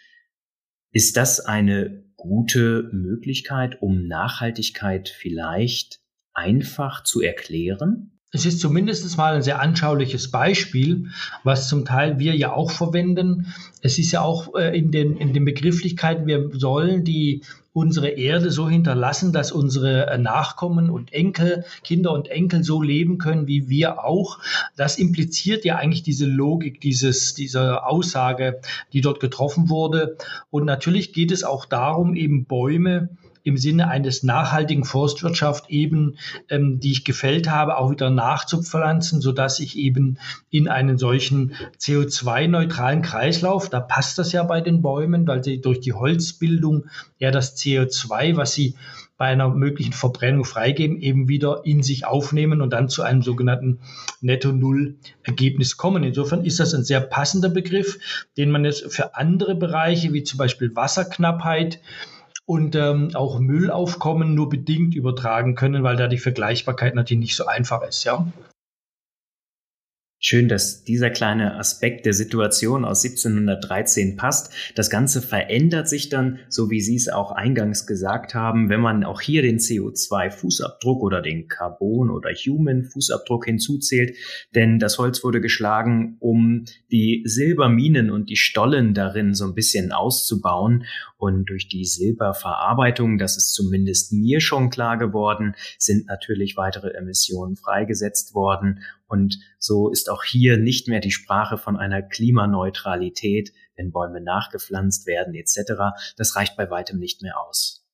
Ist 0.92 1.18
das 1.18 1.40
eine 1.40 2.09
gute 2.20 2.90
Möglichkeit, 2.92 3.82
um 3.82 4.08
Nachhaltigkeit 4.08 5.10
vielleicht 5.10 6.00
einfach 6.34 7.04
zu 7.04 7.22
erklären? 7.22 8.12
Es 8.32 8.46
ist 8.46 8.60
zumindest 8.60 9.18
mal 9.18 9.36
ein 9.36 9.42
sehr 9.42 9.60
anschauliches 9.60 10.30
Beispiel, 10.30 11.08
was 11.44 11.68
zum 11.68 11.86
Teil 11.86 12.20
wir 12.20 12.36
ja 12.36 12.54
auch 12.54 12.70
verwenden. 12.70 13.48
Es 13.82 13.98
ist 13.98 14.12
ja 14.12 14.22
auch 14.22 14.54
äh, 14.56 14.78
in 14.78 14.92
den, 14.92 15.18
in 15.18 15.34
den 15.34 15.46
Begrifflichkeiten, 15.46 16.28
wir 16.28 16.52
sollen 16.54 17.04
die 17.04 17.44
unsere 17.80 18.10
Erde 18.10 18.52
so 18.52 18.70
hinterlassen, 18.70 19.32
dass 19.32 19.52
unsere 19.52 20.08
äh, 20.08 20.18
Nachkommen 20.18 20.90
und 20.90 21.14
Enkel, 21.14 21.64
Kinder 21.84 22.12
und 22.12 22.28
Enkel 22.28 22.64
so 22.64 22.82
leben 22.82 23.18
können 23.18 23.48
wie 23.48 23.70
wir 23.70 24.04
auch. 24.04 24.40
Das 24.76 24.98
impliziert 24.98 25.64
ja 25.64 25.78
eigentlich 25.78 26.04
diese 26.04 26.26
Logik 26.26 26.82
dieses, 26.82 27.34
dieser 27.34 27.88
Aussage, 27.88 28.60
die 28.92 29.02
dort 29.02 29.22
getroffen 29.22 29.70
wurde. 29.70 30.18
Und 30.52 30.66
natürlich 30.66 31.14
geht 31.14 31.32
es 31.32 31.44
auch 31.44 31.66
darum, 31.66 32.16
eben 32.16 32.46
Bäume 32.46 33.10
im 33.50 33.58
Sinne 33.58 33.90
eines 33.90 34.24
nachhaltigen 34.24 34.86
Forstwirtschaft 34.86 35.70
eben, 35.70 36.18
ähm, 36.50 36.80
die 36.80 36.92
ich 36.92 37.04
gefällt 37.04 37.50
habe, 37.50 37.78
auch 37.78 37.92
wieder 37.92 38.10
nachzupflanzen, 38.10 39.20
sodass 39.22 39.60
ich 39.60 39.78
eben 39.78 40.18
in 40.50 40.68
einen 40.68 40.98
solchen 40.98 41.54
CO2-neutralen 41.80 43.02
Kreislauf, 43.02 43.70
da 43.70 43.80
passt 43.80 44.18
das 44.18 44.32
ja 44.32 44.44
bei 44.44 44.62
den 44.62 44.82
Bäumen, 44.82 45.28
weil 45.28 45.44
sie 45.44 45.60
durch 45.60 45.82
die 45.82 45.94
Holzbildung 45.94 46.86
ja 47.18 47.32
das 47.32 47.58
CO2, 47.58 48.38
was 48.38 48.54
sie 48.54 48.76
bei 49.20 49.26
einer 49.26 49.50
möglichen 49.50 49.92
Verbrennung 49.92 50.46
freigeben, 50.46 51.02
eben 51.02 51.28
wieder 51.28 51.64
in 51.66 51.84
sich 51.84 52.06
aufnehmen 52.06 52.62
und 52.62 52.72
dann 52.72 52.88
zu 52.88 53.04
einem 53.04 53.22
sogenannten 53.22 53.80
Netto-Null-Ergebnis 54.22 55.76
kommen. 55.76 56.06
Insofern 56.06 56.46
ist 56.46 56.62
das 56.62 56.74
ein 56.74 56.86
sehr 56.86 57.02
passender 57.02 57.50
Begriff, 57.50 58.00
den 58.38 58.50
man 58.50 58.64
jetzt 58.64 58.94
für 58.94 59.18
andere 59.18 59.56
Bereiche 59.56 60.14
wie 60.14 60.24
zum 60.24 60.38
Beispiel 60.38 60.74
Wasserknappheit 60.74 61.82
und 62.50 62.76
ähm, 62.76 63.12
auch 63.14 63.40
Müllaufkommen 63.40 64.34
nur 64.34 64.50
bedingt 64.50 64.96
übertragen 64.96 65.54
können, 65.54 65.84
weil 65.84 65.98
da 65.98 66.08
die 66.08 66.18
Vergleichbarkeit 66.18 66.96
natürlich 66.96 67.20
nicht 67.20 67.36
so 67.36 67.46
einfach 67.46 67.84
ist, 67.84 68.06
ja. 68.06 68.26
Schön, 70.22 70.50
dass 70.50 70.84
dieser 70.84 71.12
kleine 71.12 71.56
Aspekt 71.56 72.06
der 72.06 72.12
Situation 72.12 72.84
aus 72.84 73.06
1713 73.06 74.18
passt. 74.18 74.52
Das 74.76 74.90
Ganze 74.90 75.22
verändert 75.22 75.88
sich 75.88 76.10
dann, 76.10 76.40
so 76.50 76.70
wie 76.70 76.82
Sie 76.82 76.98
es 76.98 77.08
auch 77.08 77.32
eingangs 77.32 77.88
gesagt 77.88 78.36
haben, 78.36 78.68
wenn 78.68 78.82
man 78.82 79.06
auch 79.06 79.22
hier 79.22 79.44
den 79.44 79.60
CO2-Fußabdruck 79.60 81.00
oder 81.00 81.22
den 81.22 81.48
Carbon- 81.48 82.10
oder 82.10 82.32
Human-Fußabdruck 82.32 83.46
hinzuzählt. 83.46 84.18
Denn 84.54 84.78
das 84.78 84.98
Holz 84.98 85.24
wurde 85.24 85.40
geschlagen, 85.40 86.18
um 86.20 86.66
die 86.92 87.24
Silberminen 87.24 88.12
und 88.12 88.30
die 88.30 88.36
Stollen 88.36 88.94
darin 88.94 89.34
so 89.34 89.46
ein 89.46 89.56
bisschen 89.56 89.94
auszubauen. 89.94 90.84
Und 91.18 91.50
durch 91.50 91.70
die 91.70 91.86
Silberverarbeitung, 91.86 93.20
das 93.20 93.38
ist 93.38 93.54
zumindest 93.54 94.12
mir 94.12 94.42
schon 94.42 94.70
klar 94.70 94.98
geworden, 94.98 95.56
sind 95.78 96.08
natürlich 96.08 96.58
weitere 96.58 96.90
Emissionen 96.90 97.56
freigesetzt 97.56 98.36
worden. 98.36 98.82
Und 99.10 99.40
so 99.58 99.90
ist 99.90 100.10
auch 100.10 100.24
hier 100.24 100.58
nicht 100.58 100.88
mehr 100.88 101.00
die 101.00 101.12
Sprache 101.12 101.58
von 101.58 101.78
einer 101.78 102.02
Klimaneutralität, 102.02 103.52
wenn 103.76 103.92
Bäume 103.92 104.22
nachgepflanzt 104.22 105.08
werden 105.08 105.34
etc. 105.34 105.74
Das 106.16 106.36
reicht 106.36 106.56
bei 106.56 106.70
weitem 106.70 107.00
nicht 107.00 107.22
mehr 107.22 107.42
aus. 107.42 107.86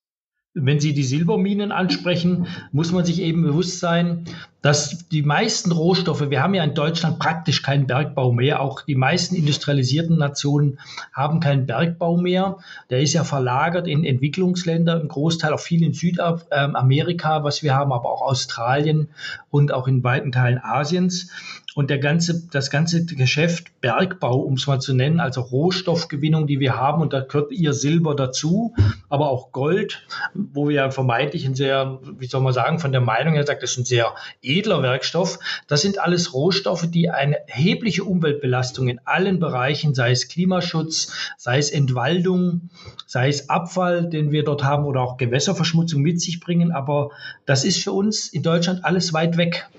Wenn 0.54 0.80
Sie 0.80 0.94
die 0.94 1.04
Silberminen 1.04 1.72
ansprechen, 1.72 2.48
muss 2.72 2.92
man 2.92 3.06
sich 3.06 3.22
eben 3.22 3.44
bewusst 3.44 3.80
sein, 3.80 4.26
dass 4.66 5.08
die 5.10 5.22
meisten 5.22 5.72
Rohstoffe, 5.72 6.32
wir 6.32 6.42
haben 6.42 6.56
ja 6.56 6.64
in 6.64 6.74
Deutschland 6.74 7.20
praktisch 7.20 7.62
keinen 7.62 7.86
Bergbau 7.86 8.32
mehr, 8.32 8.62
auch 8.62 8.82
die 8.82 8.96
meisten 8.96 9.36
industrialisierten 9.36 10.18
Nationen 10.18 10.80
haben 11.14 11.40
keinen 11.40 11.68
Bergbau 11.68 12.18
mehr. 12.18 12.58
Der 12.90 13.00
ist 13.00 13.14
ja 13.14 13.24
verlagert 13.24 13.88
in 13.88 14.04
Entwicklungsländer, 14.04 15.00
im 15.00 15.08
Großteil 15.08 15.54
auch 15.54 15.60
viel 15.60 15.84
in 15.84 15.94
Südamerika, 15.94 17.44
was 17.44 17.62
wir 17.62 17.76
haben, 17.76 17.94
aber 17.94 18.12
auch 18.12 18.24
Australien 18.24 19.10
und 19.52 19.72
auch 19.72 19.88
in 19.88 20.04
weiten 20.04 20.32
Teilen 20.32 20.60
Asiens. 20.64 21.30
Und 21.76 21.90
der 21.90 22.00
ganze, 22.00 22.48
das 22.48 22.72
ganze 22.72 23.06
Geschäft 23.06 23.82
Bergbau, 23.82 24.38
um 24.38 24.54
es 24.54 24.66
mal 24.66 24.80
zu 24.80 24.94
nennen, 24.94 25.20
also 25.20 25.42
Rohstoffgewinnung, 25.42 26.48
die 26.48 26.62
wir 26.62 26.78
haben, 26.78 27.02
und 27.02 27.12
da 27.12 27.20
gehört 27.20 27.52
ihr 27.52 27.74
Silber 27.74 28.16
dazu, 28.16 28.74
aber 29.10 29.30
auch 29.30 29.52
Gold, 29.52 30.08
wo 30.34 30.70
wir 30.70 30.76
ja 30.76 30.90
vermeintlich 30.90 31.46
ein 31.46 31.54
sehr, 31.54 32.00
wie 32.18 32.28
soll 32.28 32.40
man 32.40 32.54
sagen, 32.54 32.80
von 32.80 32.94
der 32.94 33.02
Meinung 33.02 33.34
her 33.34 33.46
sagt, 33.46 33.62
das 33.62 33.72
ist 33.72 33.78
ein 33.78 33.84
sehr 33.84 34.16
edler 34.58 34.82
Werkstoff. 34.82 35.40
Das 35.68 35.82
sind 35.82 36.00
alles 36.00 36.34
Rohstoffe, 36.34 36.88
die 36.88 37.10
eine 37.10 37.48
erhebliche 37.48 38.04
Umweltbelastung 38.04 38.88
in 38.88 39.00
allen 39.06 39.40
Bereichen, 39.40 39.94
sei 39.94 40.12
es 40.12 40.28
Klimaschutz, 40.28 41.12
sei 41.38 41.58
es 41.58 41.72
Entwaldung, 41.72 42.70
sei 43.06 43.30
es 43.30 43.50
Abfall, 43.50 44.10
den 44.10 44.32
wir 44.32 44.44
dort 44.44 44.64
haben, 44.64 44.86
oder 44.86 45.02
auch 45.02 45.18
Gewässerverschmutzung 45.18 46.02
mit 46.02 46.22
sich 46.22 46.40
bringen. 46.40 46.72
Aber 46.72 47.12
das 47.46 47.66
ist 47.66 47.84
für 47.84 47.92
uns 47.92 48.28
in 48.28 48.44
Deutschland 48.44 48.86
alles 48.86 49.14
weit 49.14 49.38
weg. 49.38 49.70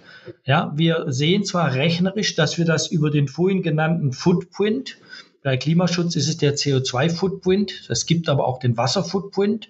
Ja, 0.44 0.72
wir 0.74 1.04
sehen 1.08 1.44
zwar 1.44 1.74
rechnerisch, 1.74 2.34
dass 2.34 2.58
wir 2.58 2.64
das 2.64 2.88
über 2.88 3.10
den 3.10 3.28
vorhin 3.28 3.62
genannten 3.62 4.12
Footprint, 4.12 4.98
bei 5.46 5.56
Klimaschutz 5.56 6.16
ist 6.16 6.26
es 6.26 6.38
der 6.38 6.56
CO2-Footprint, 6.56 7.86
es 7.88 8.06
gibt 8.06 8.28
aber 8.28 8.48
auch 8.48 8.58
den 8.58 8.76
Wasser-Footprint 8.76 9.68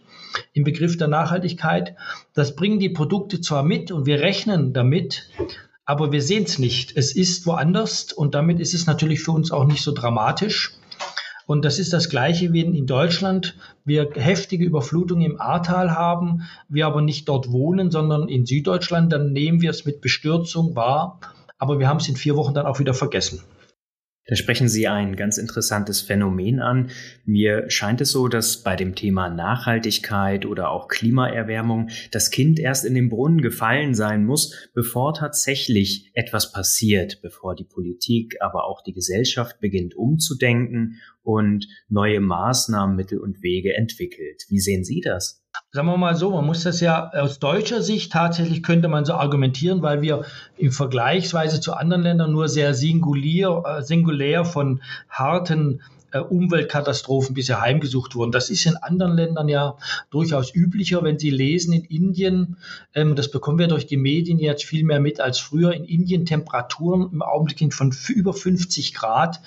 im 0.52 0.64
Begriff 0.64 0.96
der 0.96 1.08
Nachhaltigkeit. 1.08 1.96
Das 2.34 2.56
bringen 2.56 2.78
die 2.78 2.88
Produkte 2.88 3.40
zwar 3.40 3.62
mit 3.62 3.90
und 3.90 4.06
wir 4.06 4.20
rechnen 4.20 4.72
damit, 4.72 5.28
aber 5.84 6.12
wir 6.12 6.22
sehen 6.22 6.44
es 6.44 6.58
nicht. 6.58 6.96
Es 6.96 7.14
ist 7.14 7.46
woanders 7.46 8.12
und 8.12 8.34
damit 8.34 8.60
ist 8.60 8.74
es 8.74 8.86
natürlich 8.86 9.22
für 9.22 9.32
uns 9.32 9.52
auch 9.52 9.64
nicht 9.64 9.82
so 9.82 9.92
dramatisch. 9.92 10.72
Und 11.46 11.64
das 11.64 11.78
ist 11.78 11.92
das 11.92 12.10
Gleiche 12.10 12.52
wie 12.52 12.62
in 12.62 12.86
Deutschland. 12.86 13.56
Wir 13.84 14.10
heftige 14.14 14.64
Überflutungen 14.64 15.24
im 15.24 15.40
Ahrtal 15.40 15.92
haben, 15.92 16.42
wir 16.68 16.86
aber 16.86 17.02
nicht 17.02 17.28
dort 17.28 17.52
wohnen, 17.52 17.92
sondern 17.92 18.28
in 18.28 18.46
Süddeutschland, 18.46 19.12
dann 19.12 19.32
nehmen 19.32 19.60
wir 19.60 19.70
es 19.70 19.84
mit 19.84 20.00
Bestürzung 20.00 20.74
wahr. 20.74 21.20
Aber 21.58 21.78
wir 21.78 21.88
haben 21.88 21.98
es 21.98 22.08
in 22.08 22.16
vier 22.16 22.36
Wochen 22.36 22.52
dann 22.52 22.66
auch 22.66 22.80
wieder 22.80 22.94
vergessen. 22.94 23.42
Da 24.28 24.34
sprechen 24.34 24.68
Sie 24.68 24.88
ein 24.88 25.14
ganz 25.14 25.38
interessantes 25.38 26.00
Phänomen 26.00 26.58
an. 26.60 26.90
Mir 27.24 27.70
scheint 27.70 28.00
es 28.00 28.10
so, 28.10 28.26
dass 28.26 28.64
bei 28.64 28.74
dem 28.74 28.96
Thema 28.96 29.28
Nachhaltigkeit 29.28 30.46
oder 30.46 30.70
auch 30.70 30.88
Klimaerwärmung 30.88 31.90
das 32.10 32.32
Kind 32.32 32.58
erst 32.58 32.84
in 32.84 32.94
den 32.94 33.08
Brunnen 33.08 33.40
gefallen 33.40 33.94
sein 33.94 34.24
muss, 34.24 34.68
bevor 34.74 35.14
tatsächlich 35.14 36.10
etwas 36.14 36.50
passiert, 36.50 37.22
bevor 37.22 37.54
die 37.54 37.64
Politik, 37.64 38.36
aber 38.40 38.64
auch 38.64 38.82
die 38.82 38.92
Gesellschaft 38.92 39.60
beginnt 39.60 39.94
umzudenken 39.94 41.00
und 41.22 41.68
neue 41.88 42.20
Maßnahmen, 42.20 42.96
Mittel 42.96 43.20
und 43.20 43.42
Wege 43.42 43.74
entwickelt. 43.74 44.44
Wie 44.48 44.58
sehen 44.58 44.82
Sie 44.82 45.00
das? 45.00 45.45
Sagen 45.72 45.88
wir 45.88 45.96
mal 45.96 46.16
so, 46.16 46.30
man 46.30 46.46
muss 46.46 46.62
das 46.62 46.80
ja 46.80 47.10
aus 47.10 47.38
deutscher 47.38 47.82
Sicht 47.82 48.12
tatsächlich 48.12 48.62
könnte 48.62 48.88
man 48.88 49.04
so 49.04 49.14
argumentieren, 49.14 49.82
weil 49.82 50.02
wir 50.02 50.24
im 50.56 50.72
Vergleichsweise 50.72 51.60
zu 51.60 51.74
anderen 51.74 52.02
Ländern 52.02 52.32
nur 52.32 52.48
sehr 52.48 52.74
singulär, 52.74 53.62
äh, 53.66 53.82
singulär 53.82 54.44
von 54.44 54.80
harten 55.08 55.80
äh, 56.16 56.20
Umweltkatastrophen 56.20 57.34
bisher 57.34 57.60
heimgesucht 57.60 58.14
wurden. 58.14 58.32
Das 58.32 58.48
ist 58.48 58.64
in 58.64 58.76
anderen 58.76 59.16
Ländern 59.16 59.48
ja 59.48 59.76
durchaus 60.10 60.54
üblicher, 60.54 61.02
wenn 61.02 61.18
Sie 61.18 61.30
lesen 61.30 61.72
in 61.72 61.84
Indien, 61.84 62.56
ähm, 62.94 63.16
das 63.16 63.30
bekommen 63.30 63.58
wir 63.58 63.68
durch 63.68 63.86
die 63.86 63.96
Medien 63.96 64.38
jetzt 64.38 64.64
viel 64.64 64.84
mehr 64.84 65.00
mit 65.00 65.20
als 65.20 65.38
früher, 65.38 65.72
in 65.72 65.84
Indien 65.84 66.24
Temperaturen 66.24 67.10
im 67.12 67.22
Augenblick 67.22 67.74
von 67.74 67.94
über 68.08 68.32
50 68.32 68.94
Grad, 68.94 69.40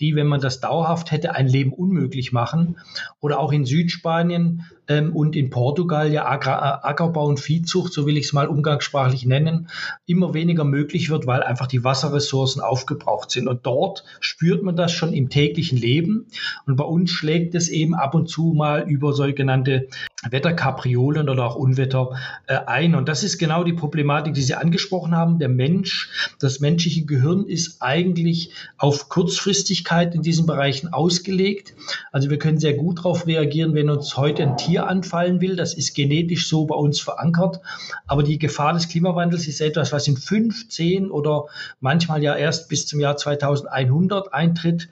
die, 0.00 0.14
wenn 0.14 0.26
man 0.26 0.40
das 0.40 0.60
dauerhaft 0.60 1.10
hätte, 1.10 1.34
ein 1.34 1.48
Leben 1.48 1.72
unmöglich 1.72 2.32
machen. 2.32 2.76
Oder 3.20 3.38
auch 3.38 3.52
in 3.52 3.64
Südspanien 3.64 4.64
und 4.88 5.34
in 5.34 5.50
Portugal 5.50 6.12
ja 6.12 6.26
Agra 6.26 6.80
Ackerbau 6.82 7.26
und 7.26 7.40
Viehzucht, 7.40 7.92
so 7.92 8.06
will 8.06 8.16
ich 8.18 8.26
es 8.26 8.32
mal 8.32 8.48
umgangssprachlich 8.48 9.24
nennen, 9.24 9.68
immer 10.06 10.34
weniger 10.34 10.64
möglich 10.64 11.10
wird, 11.10 11.26
weil 11.26 11.42
einfach 11.42 11.66
die 11.66 11.84
Wasserressourcen 11.84 12.60
aufgebraucht 12.60 13.30
sind. 13.30 13.48
Und 13.48 13.64
dort 13.64 14.04
spürt 14.20 14.62
man 14.62 14.76
das 14.76 14.92
schon 14.92 15.12
im 15.12 15.30
täglichen 15.30 15.78
Leben. 15.78 16.26
Und 16.66 16.76
bei 16.76 16.84
uns 16.84 17.10
schlägt 17.10 17.54
es 17.54 17.68
eben 17.68 17.94
ab 17.94 18.14
und 18.14 18.28
zu 18.28 18.52
mal 18.54 18.82
über 18.88 19.12
sogenannte 19.12 19.88
Wetterkapriolen 20.30 21.28
oder 21.28 21.44
auch 21.44 21.56
Unwetter 21.56 22.10
äh, 22.46 22.56
ein. 22.66 22.94
Und 22.94 23.08
das 23.08 23.22
ist 23.22 23.38
genau 23.38 23.64
die 23.64 23.72
Problematik, 23.72 24.34
die 24.34 24.42
Sie 24.42 24.54
angesprochen 24.54 25.14
haben. 25.14 25.38
Der 25.38 25.48
Mensch, 25.48 26.10
das 26.38 26.60
menschliche 26.60 27.04
Gehirn 27.04 27.46
ist 27.46 27.82
eigentlich 27.82 28.50
auf 28.78 29.08
Kurzfristigkeit 29.08 30.14
in 30.14 30.22
diesen 30.22 30.46
Bereichen 30.46 30.92
ausgelegt. 30.92 31.74
Also 32.12 32.30
wir 32.30 32.38
können 32.38 32.58
sehr 32.58 32.74
gut 32.74 32.98
darauf 32.98 33.26
reagieren, 33.26 33.74
wenn 33.74 33.90
uns 33.90 34.16
heute 34.16 34.42
ein 34.42 34.56
Tier 34.56 34.86
anfallen 34.86 35.40
will. 35.40 35.56
Das 35.56 35.74
ist 35.74 35.94
genetisch 35.94 36.48
so 36.48 36.66
bei 36.66 36.76
uns 36.76 37.00
verankert. 37.00 37.60
Aber 38.06 38.22
die 38.22 38.38
Gefahr 38.38 38.72
des 38.72 38.88
Klimawandels 38.88 39.46
ist 39.48 39.60
etwas, 39.60 39.92
was 39.92 40.08
in 40.08 40.16
fünf, 40.16 40.68
zehn 40.68 41.10
oder 41.10 41.46
manchmal 41.80 42.22
ja 42.22 42.34
erst 42.34 42.68
bis 42.68 42.86
zum 42.86 43.00
Jahr 43.00 43.16
2100 43.16 44.32
eintritt. 44.32 44.88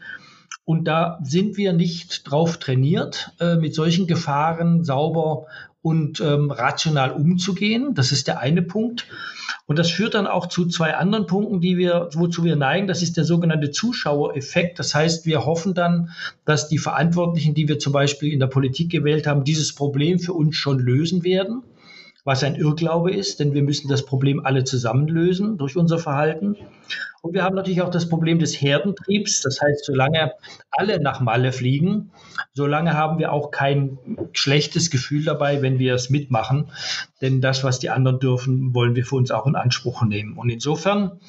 Und 0.64 0.84
da 0.84 1.18
sind 1.22 1.56
wir 1.56 1.72
nicht 1.72 2.30
drauf 2.30 2.58
trainiert, 2.58 3.32
äh, 3.40 3.56
mit 3.56 3.74
solchen 3.74 4.06
Gefahren 4.06 4.84
sauber 4.84 5.46
und 5.82 6.20
ähm, 6.20 6.52
rational 6.52 7.10
umzugehen. 7.10 7.94
Das 7.94 8.12
ist 8.12 8.28
der 8.28 8.38
eine 8.38 8.62
Punkt. 8.62 9.06
Und 9.66 9.78
das 9.78 9.90
führt 9.90 10.14
dann 10.14 10.28
auch 10.28 10.46
zu 10.46 10.66
zwei 10.66 10.94
anderen 10.94 11.26
Punkten, 11.26 11.60
die 11.60 11.76
wir, 11.76 12.08
wozu 12.14 12.44
wir 12.44 12.54
neigen. 12.54 12.86
Das 12.86 13.02
ist 13.02 13.16
der 13.16 13.24
sogenannte 13.24 13.72
Zuschauereffekt. 13.72 14.78
Das 14.78 14.94
heißt, 14.94 15.26
wir 15.26 15.44
hoffen 15.44 15.74
dann, 15.74 16.10
dass 16.44 16.68
die 16.68 16.78
Verantwortlichen, 16.78 17.54
die 17.54 17.66
wir 17.66 17.80
zum 17.80 17.92
Beispiel 17.92 18.32
in 18.32 18.38
der 18.38 18.46
Politik 18.46 18.90
gewählt 18.90 19.26
haben, 19.26 19.42
dieses 19.42 19.74
Problem 19.74 20.20
für 20.20 20.32
uns 20.32 20.56
schon 20.56 20.78
lösen 20.78 21.24
werden 21.24 21.62
was 22.24 22.44
ein 22.44 22.54
Irrglaube 22.54 23.10
ist, 23.10 23.40
denn 23.40 23.52
wir 23.52 23.62
müssen 23.62 23.88
das 23.88 24.04
Problem 24.04 24.44
alle 24.44 24.64
zusammen 24.64 25.08
lösen 25.08 25.58
durch 25.58 25.76
unser 25.76 25.98
Verhalten. 25.98 26.56
Und 27.22 27.34
wir 27.34 27.44
haben 27.44 27.54
natürlich 27.54 27.82
auch 27.82 27.90
das 27.90 28.08
Problem 28.08 28.40
des 28.40 28.60
Herdentriebs. 28.60 29.42
Das 29.42 29.60
heißt, 29.60 29.84
solange 29.84 30.32
alle 30.72 31.00
nach 31.00 31.20
Malle 31.20 31.52
fliegen, 31.52 32.10
solange 32.52 32.94
haben 32.94 33.20
wir 33.20 33.32
auch 33.32 33.52
kein 33.52 33.96
schlechtes 34.32 34.90
Gefühl 34.90 35.24
dabei, 35.24 35.62
wenn 35.62 35.78
wir 35.78 35.94
es 35.94 36.10
mitmachen. 36.10 36.72
Denn 37.20 37.40
das, 37.40 37.62
was 37.62 37.78
die 37.78 37.90
anderen 37.90 38.18
dürfen, 38.18 38.74
wollen 38.74 38.96
wir 38.96 39.04
für 39.06 39.14
uns 39.14 39.30
auch 39.30 39.46
in 39.46 39.54
Anspruch 39.54 40.02
nehmen. 40.02 40.36
Und 40.36 40.50
insofern 40.50 41.20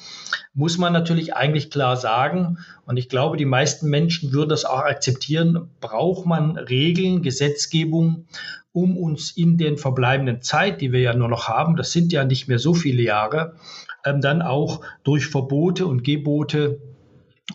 muss 0.52 0.78
man 0.78 0.92
natürlich 0.92 1.36
eigentlich 1.36 1.70
klar 1.70 1.96
sagen, 1.96 2.58
und 2.86 2.96
ich 2.96 3.08
glaube, 3.08 3.36
die 3.36 3.44
meisten 3.44 3.88
Menschen 3.88 4.32
würden 4.32 4.50
das 4.50 4.64
auch 4.64 4.80
akzeptieren, 4.80 5.70
braucht 5.80 6.26
man 6.26 6.56
Regeln, 6.56 7.22
Gesetzgebung, 7.22 8.26
um 8.72 8.96
uns 8.96 9.30
in 9.30 9.58
den 9.58 9.78
verbleibenden 9.78 10.42
Zeit, 10.42 10.80
die 10.80 10.90
wir 10.90 11.00
ja 11.00 11.14
nur 11.14 11.28
noch 11.28 11.46
haben, 11.46 11.76
das 11.76 11.92
sind 11.92 12.12
ja 12.12 12.24
nicht 12.24 12.48
mehr 12.48 12.58
so 12.58 12.74
viele 12.74 13.02
Jahre, 13.02 13.54
ähm, 14.04 14.20
dann 14.20 14.42
auch 14.42 14.80
durch 15.02 15.26
Verbote 15.26 15.86
und 15.86 16.04
Gebote 16.04 16.80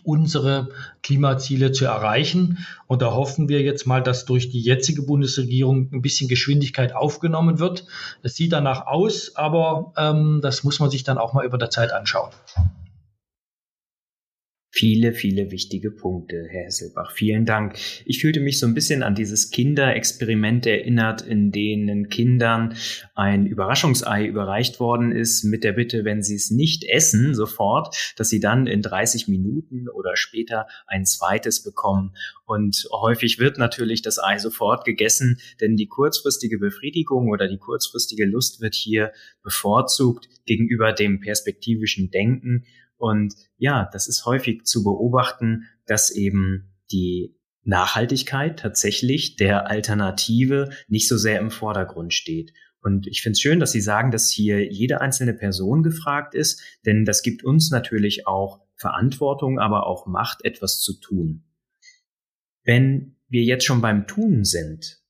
unsere 0.04 0.68
Klimaziele 1.02 1.72
zu 1.72 1.84
erreichen. 1.84 2.64
Und 2.86 3.02
da 3.02 3.12
hoffen 3.12 3.48
wir 3.48 3.60
jetzt 3.62 3.86
mal, 3.86 4.02
dass 4.02 4.24
durch 4.24 4.48
die 4.50 4.60
jetzige 4.60 5.02
Bundesregierung 5.02 5.90
ein 5.92 6.02
bisschen 6.02 6.28
Geschwindigkeit 6.28 6.94
aufgenommen 6.94 7.58
wird. 7.58 7.86
Es 8.22 8.36
sieht 8.36 8.52
danach 8.52 8.86
aus, 8.86 9.34
aber 9.36 9.92
ähm, 9.96 10.40
das 10.42 10.62
muss 10.64 10.78
man 10.78 10.90
sich 10.90 11.02
dann 11.02 11.18
auch 11.18 11.32
mal 11.32 11.44
über 11.44 11.58
der 11.58 11.70
Zeit 11.70 11.92
anschauen. 11.92 12.30
Viele, 14.80 15.12
viele 15.12 15.50
wichtige 15.50 15.90
Punkte, 15.90 16.46
Herr 16.48 16.64
Hesselbach. 16.64 17.12
Vielen 17.12 17.44
Dank. 17.44 17.76
Ich 18.06 18.22
fühlte 18.22 18.40
mich 18.40 18.58
so 18.58 18.66
ein 18.66 18.72
bisschen 18.72 19.02
an 19.02 19.14
dieses 19.14 19.50
Kinderexperiment 19.50 20.64
erinnert, 20.64 21.20
in 21.20 21.52
denen 21.52 22.08
Kindern 22.08 22.74
ein 23.14 23.44
Überraschungsei 23.44 24.24
überreicht 24.24 24.80
worden 24.80 25.12
ist 25.12 25.44
mit 25.44 25.64
der 25.64 25.72
Bitte, 25.72 26.06
wenn 26.06 26.22
sie 26.22 26.34
es 26.34 26.50
nicht 26.50 26.84
essen 26.84 27.34
sofort, 27.34 28.14
dass 28.16 28.30
sie 28.30 28.40
dann 28.40 28.66
in 28.66 28.80
30 28.80 29.28
Minuten 29.28 29.86
oder 29.86 30.16
später 30.16 30.66
ein 30.86 31.04
zweites 31.04 31.62
bekommen. 31.62 32.14
Und 32.46 32.88
häufig 32.90 33.38
wird 33.38 33.58
natürlich 33.58 34.00
das 34.00 34.18
Ei 34.18 34.38
sofort 34.38 34.86
gegessen, 34.86 35.40
denn 35.60 35.76
die 35.76 35.88
kurzfristige 35.88 36.58
Befriedigung 36.58 37.28
oder 37.28 37.48
die 37.48 37.58
kurzfristige 37.58 38.24
Lust 38.24 38.62
wird 38.62 38.74
hier 38.74 39.12
bevorzugt 39.42 40.30
gegenüber 40.46 40.94
dem 40.94 41.20
perspektivischen 41.20 42.10
Denken 42.10 42.64
und 43.00 43.34
ja, 43.56 43.88
das 43.94 44.08
ist 44.08 44.26
häufig 44.26 44.64
zu 44.64 44.84
beobachten, 44.84 45.64
dass 45.86 46.10
eben 46.10 46.74
die 46.92 47.34
Nachhaltigkeit 47.64 48.58
tatsächlich 48.58 49.36
der 49.36 49.70
Alternative 49.70 50.68
nicht 50.86 51.08
so 51.08 51.16
sehr 51.16 51.40
im 51.40 51.50
Vordergrund 51.50 52.12
steht. 52.12 52.52
Und 52.82 53.06
ich 53.06 53.22
finde 53.22 53.32
es 53.32 53.40
schön, 53.40 53.58
dass 53.58 53.72
Sie 53.72 53.80
sagen, 53.80 54.10
dass 54.10 54.30
hier 54.30 54.70
jede 54.70 55.00
einzelne 55.00 55.32
Person 55.32 55.82
gefragt 55.82 56.34
ist, 56.34 56.62
denn 56.84 57.06
das 57.06 57.22
gibt 57.22 57.42
uns 57.42 57.70
natürlich 57.70 58.26
auch 58.26 58.60
Verantwortung, 58.76 59.58
aber 59.58 59.86
auch 59.86 60.06
Macht, 60.06 60.44
etwas 60.44 60.80
zu 60.80 61.00
tun. 61.00 61.44
Wenn 62.64 63.16
wir 63.28 63.44
jetzt 63.44 63.64
schon 63.64 63.80
beim 63.80 64.06
Tun 64.08 64.44
sind, 64.44 65.00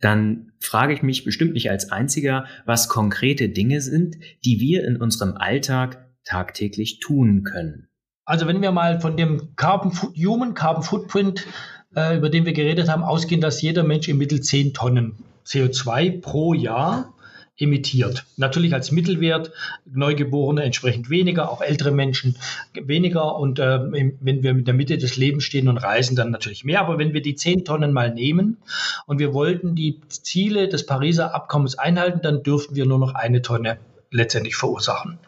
dann 0.00 0.52
frage 0.58 0.92
ich 0.92 1.02
mich 1.02 1.24
bestimmt 1.24 1.52
nicht 1.52 1.70
als 1.70 1.92
einziger, 1.92 2.46
was 2.64 2.88
konkrete 2.88 3.48
Dinge 3.48 3.80
sind, 3.80 4.16
die 4.44 4.58
wir 4.58 4.84
in 4.84 4.96
unserem 4.96 5.36
Alltag 5.36 6.05
tagtäglich 6.26 7.00
tun 7.00 7.44
können? 7.44 7.88
Also 8.26 8.46
wenn 8.46 8.60
wir 8.60 8.72
mal 8.72 9.00
von 9.00 9.16
dem 9.16 9.54
Carbon, 9.56 9.92
Human 10.14 10.54
Carbon 10.54 10.82
Footprint, 10.82 11.46
äh, 11.94 12.18
über 12.18 12.28
den 12.28 12.44
wir 12.44 12.52
geredet 12.52 12.88
haben, 12.88 13.04
ausgehen, 13.04 13.40
dass 13.40 13.62
jeder 13.62 13.84
Mensch 13.84 14.08
im 14.08 14.18
Mittel 14.18 14.40
10 14.40 14.74
Tonnen 14.74 15.16
CO2 15.46 16.20
pro 16.20 16.52
Jahr 16.52 17.14
emittiert. 17.58 18.26
Natürlich 18.36 18.74
als 18.74 18.90
Mittelwert, 18.92 19.50
Neugeborene 19.86 20.62
entsprechend 20.62 21.08
weniger, 21.08 21.50
auch 21.50 21.62
ältere 21.62 21.90
Menschen 21.90 22.36
weniger. 22.74 23.36
Und 23.36 23.58
äh, 23.58 23.80
wenn 24.20 24.42
wir 24.42 24.54
mit 24.54 24.66
der 24.66 24.74
Mitte 24.74 24.98
des 24.98 25.16
Lebens 25.16 25.44
stehen 25.44 25.68
und 25.68 25.78
reisen, 25.78 26.16
dann 26.16 26.30
natürlich 26.30 26.64
mehr. 26.64 26.80
Aber 26.80 26.98
wenn 26.98 27.14
wir 27.14 27.22
die 27.22 27.34
10 27.34 27.64
Tonnen 27.64 27.92
mal 27.92 28.12
nehmen 28.12 28.58
und 29.06 29.18
wir 29.18 29.32
wollten 29.32 29.74
die 29.74 30.00
Ziele 30.08 30.68
des 30.68 30.84
Pariser 30.84 31.34
Abkommens 31.34 31.78
einhalten, 31.78 32.20
dann 32.22 32.42
dürften 32.42 32.74
wir 32.74 32.86
nur 32.86 32.98
noch 32.98 33.14
eine 33.14 33.40
Tonne 33.40 33.78
letztendlich 34.10 34.56
verursachen. 34.56 35.18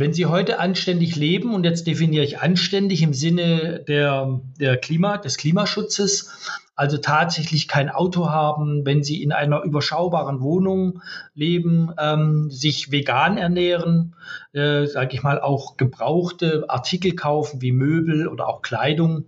Wenn 0.00 0.12
Sie 0.12 0.26
heute 0.26 0.60
anständig 0.60 1.16
leben, 1.16 1.52
und 1.52 1.64
jetzt 1.64 1.88
definiere 1.88 2.22
ich 2.22 2.38
anständig 2.38 3.02
im 3.02 3.14
Sinne 3.14 3.80
der, 3.80 4.40
der 4.60 4.76
Klima, 4.76 5.18
des 5.18 5.38
Klimaschutzes, 5.38 6.30
also 6.76 6.98
tatsächlich 6.98 7.66
kein 7.66 7.90
Auto 7.90 8.28
haben, 8.28 8.86
wenn 8.86 9.02
Sie 9.02 9.20
in 9.20 9.32
einer 9.32 9.64
überschaubaren 9.64 10.40
Wohnung 10.40 11.02
leben, 11.34 11.90
ähm, 11.98 12.48
sich 12.48 12.92
vegan 12.92 13.38
ernähren, 13.38 14.14
äh, 14.52 14.86
sage 14.86 15.16
ich 15.16 15.24
mal 15.24 15.40
auch 15.40 15.76
gebrauchte 15.76 16.66
Artikel 16.68 17.16
kaufen 17.16 17.60
wie 17.60 17.72
Möbel 17.72 18.28
oder 18.28 18.46
auch 18.46 18.62
Kleidung. 18.62 19.24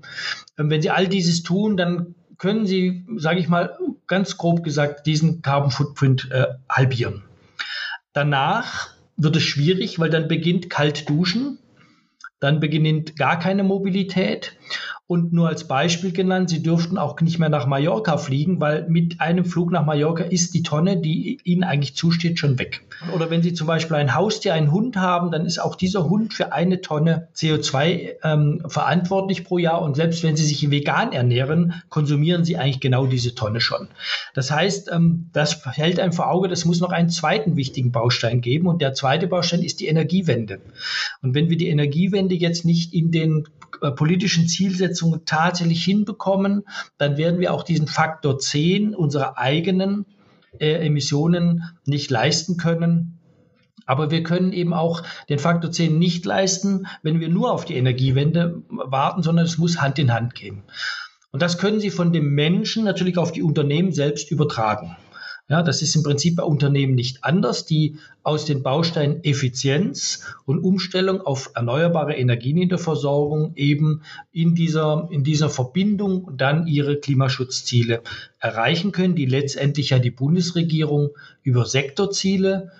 Ähm, 0.56 0.70
wenn 0.70 0.82
Sie 0.82 0.90
all 0.90 1.08
dieses 1.08 1.42
tun, 1.42 1.76
dann 1.76 2.14
können 2.38 2.64
Sie, 2.64 3.04
sage 3.16 3.40
ich 3.40 3.48
mal 3.48 3.76
ganz 4.06 4.36
grob 4.36 4.62
gesagt, 4.62 5.08
diesen 5.08 5.42
Carbon 5.42 5.72
Footprint 5.72 6.30
äh, 6.30 6.46
halbieren. 6.68 7.24
Danach 8.12 8.99
wird 9.22 9.36
es 9.36 9.42
schwierig, 9.42 9.98
weil 9.98 10.10
dann 10.10 10.28
beginnt 10.28 10.70
kalt 10.70 11.08
duschen, 11.08 11.58
dann 12.40 12.58
beginnt 12.60 13.16
gar 13.16 13.38
keine 13.38 13.62
Mobilität 13.62 14.56
und 15.10 15.32
nur 15.32 15.48
als 15.48 15.66
Beispiel 15.66 16.12
genannt, 16.12 16.50
Sie 16.50 16.62
dürften 16.62 16.96
auch 16.96 17.20
nicht 17.20 17.40
mehr 17.40 17.48
nach 17.48 17.66
Mallorca 17.66 18.16
fliegen, 18.16 18.60
weil 18.60 18.88
mit 18.88 19.20
einem 19.20 19.44
Flug 19.44 19.72
nach 19.72 19.84
Mallorca 19.84 20.22
ist 20.22 20.54
die 20.54 20.62
Tonne, 20.62 20.98
die 20.98 21.40
Ihnen 21.42 21.64
eigentlich 21.64 21.96
zusteht, 21.96 22.38
schon 22.38 22.60
weg. 22.60 22.82
Oder 23.12 23.28
wenn 23.28 23.42
Sie 23.42 23.52
zum 23.52 23.66
Beispiel 23.66 23.96
ein 23.96 24.14
Haustier, 24.14 24.54
einen 24.54 24.70
Hund 24.70 24.96
haben, 24.96 25.32
dann 25.32 25.46
ist 25.46 25.58
auch 25.58 25.74
dieser 25.74 26.08
Hund 26.08 26.32
für 26.32 26.52
eine 26.52 26.80
Tonne 26.80 27.26
CO2 27.34 28.18
ähm, 28.22 28.62
verantwortlich 28.68 29.42
pro 29.42 29.58
Jahr. 29.58 29.82
Und 29.82 29.96
selbst 29.96 30.22
wenn 30.22 30.36
Sie 30.36 30.44
sich 30.44 30.70
vegan 30.70 31.10
ernähren, 31.10 31.82
konsumieren 31.88 32.44
Sie 32.44 32.56
eigentlich 32.56 32.78
genau 32.78 33.06
diese 33.06 33.34
Tonne 33.34 33.60
schon. 33.60 33.88
Das 34.34 34.52
heißt, 34.52 34.92
ähm, 34.92 35.28
das 35.32 35.60
hält 35.72 35.98
einem 35.98 36.12
vor 36.12 36.30
Auge, 36.30 36.46
das 36.46 36.64
muss 36.64 36.78
noch 36.78 36.92
einen 36.92 37.08
zweiten 37.08 37.56
wichtigen 37.56 37.90
Baustein 37.90 38.42
geben. 38.42 38.68
Und 38.68 38.80
der 38.80 38.94
zweite 38.94 39.26
Baustein 39.26 39.64
ist 39.64 39.80
die 39.80 39.88
Energiewende. 39.88 40.60
Und 41.20 41.34
wenn 41.34 41.50
wir 41.50 41.56
die 41.56 41.68
Energiewende 41.68 42.36
jetzt 42.36 42.64
nicht 42.64 42.94
in 42.94 43.10
den 43.10 43.48
politischen 43.96 44.48
Zielsetzungen 44.48 45.22
tatsächlich 45.24 45.84
hinbekommen, 45.84 46.64
dann 46.98 47.16
werden 47.16 47.40
wir 47.40 47.52
auch 47.52 47.62
diesen 47.62 47.86
Faktor 47.86 48.38
10 48.38 48.94
unserer 48.94 49.38
eigenen 49.38 50.06
äh, 50.58 50.86
Emissionen 50.86 51.64
nicht 51.84 52.10
leisten 52.10 52.56
können. 52.56 53.18
Aber 53.86 54.10
wir 54.10 54.22
können 54.22 54.52
eben 54.52 54.72
auch 54.72 55.02
den 55.28 55.38
Faktor 55.38 55.72
10 55.72 55.98
nicht 55.98 56.24
leisten, 56.24 56.86
wenn 57.02 57.18
wir 57.20 57.28
nur 57.28 57.52
auf 57.52 57.64
die 57.64 57.76
Energiewende 57.76 58.62
warten, 58.68 59.22
sondern 59.22 59.46
es 59.46 59.58
muss 59.58 59.80
Hand 59.80 59.98
in 59.98 60.12
Hand 60.12 60.34
gehen. 60.34 60.62
Und 61.32 61.42
das 61.42 61.58
können 61.58 61.80
Sie 61.80 61.90
von 61.90 62.12
dem 62.12 62.34
Menschen 62.34 62.84
natürlich 62.84 63.18
auf 63.18 63.32
die 63.32 63.42
Unternehmen 63.42 63.92
selbst 63.92 64.30
übertragen. 64.30 64.96
Ja, 65.50 65.64
das 65.64 65.82
ist 65.82 65.96
im 65.96 66.04
Prinzip 66.04 66.36
bei 66.36 66.44
Unternehmen 66.44 66.94
nicht 66.94 67.24
anders, 67.24 67.66
die 67.66 67.96
aus 68.22 68.44
den 68.44 68.62
Bausteinen 68.62 69.24
Effizienz 69.24 70.22
und 70.44 70.60
Umstellung 70.60 71.22
auf 71.22 71.50
erneuerbare 71.56 72.14
Energien 72.14 72.56
in 72.56 72.68
der 72.68 72.78
Versorgung 72.78 73.56
eben 73.56 74.02
in 74.30 74.54
dieser, 74.54 75.08
in 75.10 75.24
dieser 75.24 75.50
Verbindung 75.50 76.30
dann 76.36 76.68
ihre 76.68 77.00
Klimaschutzziele 77.00 78.02
erreichen 78.38 78.92
können, 78.92 79.16
die 79.16 79.26
letztendlich 79.26 79.90
ja 79.90 79.98
die 79.98 80.12
Bundesregierung 80.12 81.10
über 81.42 81.66
Sektorziele 81.66 82.70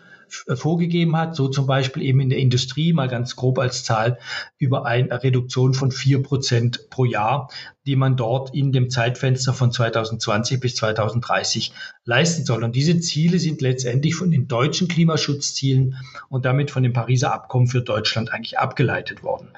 äh, 0.46 0.54
vorgegeben 0.54 1.16
hat, 1.16 1.34
so 1.34 1.48
zum 1.48 1.66
Beispiel 1.66 2.04
eben 2.04 2.20
in 2.20 2.28
der 2.28 2.38
Industrie 2.38 2.92
mal 2.92 3.08
ganz 3.08 3.34
grob 3.34 3.58
als 3.58 3.82
Zahl 3.82 4.20
über 4.58 4.86
eine 4.86 5.24
Reduktion 5.24 5.74
von 5.74 5.90
vier 5.90 6.22
Prozent 6.22 6.88
pro 6.88 7.04
Jahr, 7.04 7.50
die 7.86 7.96
man 7.96 8.16
dort 8.16 8.54
in 8.54 8.72
dem 8.72 8.90
Zeitfenster 8.90 9.54
von 9.54 9.72
2020 9.72 10.60
bis 10.60 10.76
2030 10.76 11.72
leisten 12.04 12.44
soll. 12.44 12.62
Und 12.62 12.76
diese 12.76 13.00
Ziele 13.00 13.38
sind 13.38 13.62
letztendlich 13.62 14.14
von 14.14 14.30
den 14.30 14.48
deutschen 14.48 14.88
Klimaschutzzielen 14.88 15.96
und 16.28 16.44
damit 16.44 16.70
von 16.70 16.82
dem 16.82 16.92
Pariser 16.92 17.32
Abkommen 17.32 17.68
für 17.68 17.80
Deutschland 17.80 18.32
eigentlich 18.32 18.58
abgeleitet 18.58 19.22
worden. 19.22 19.48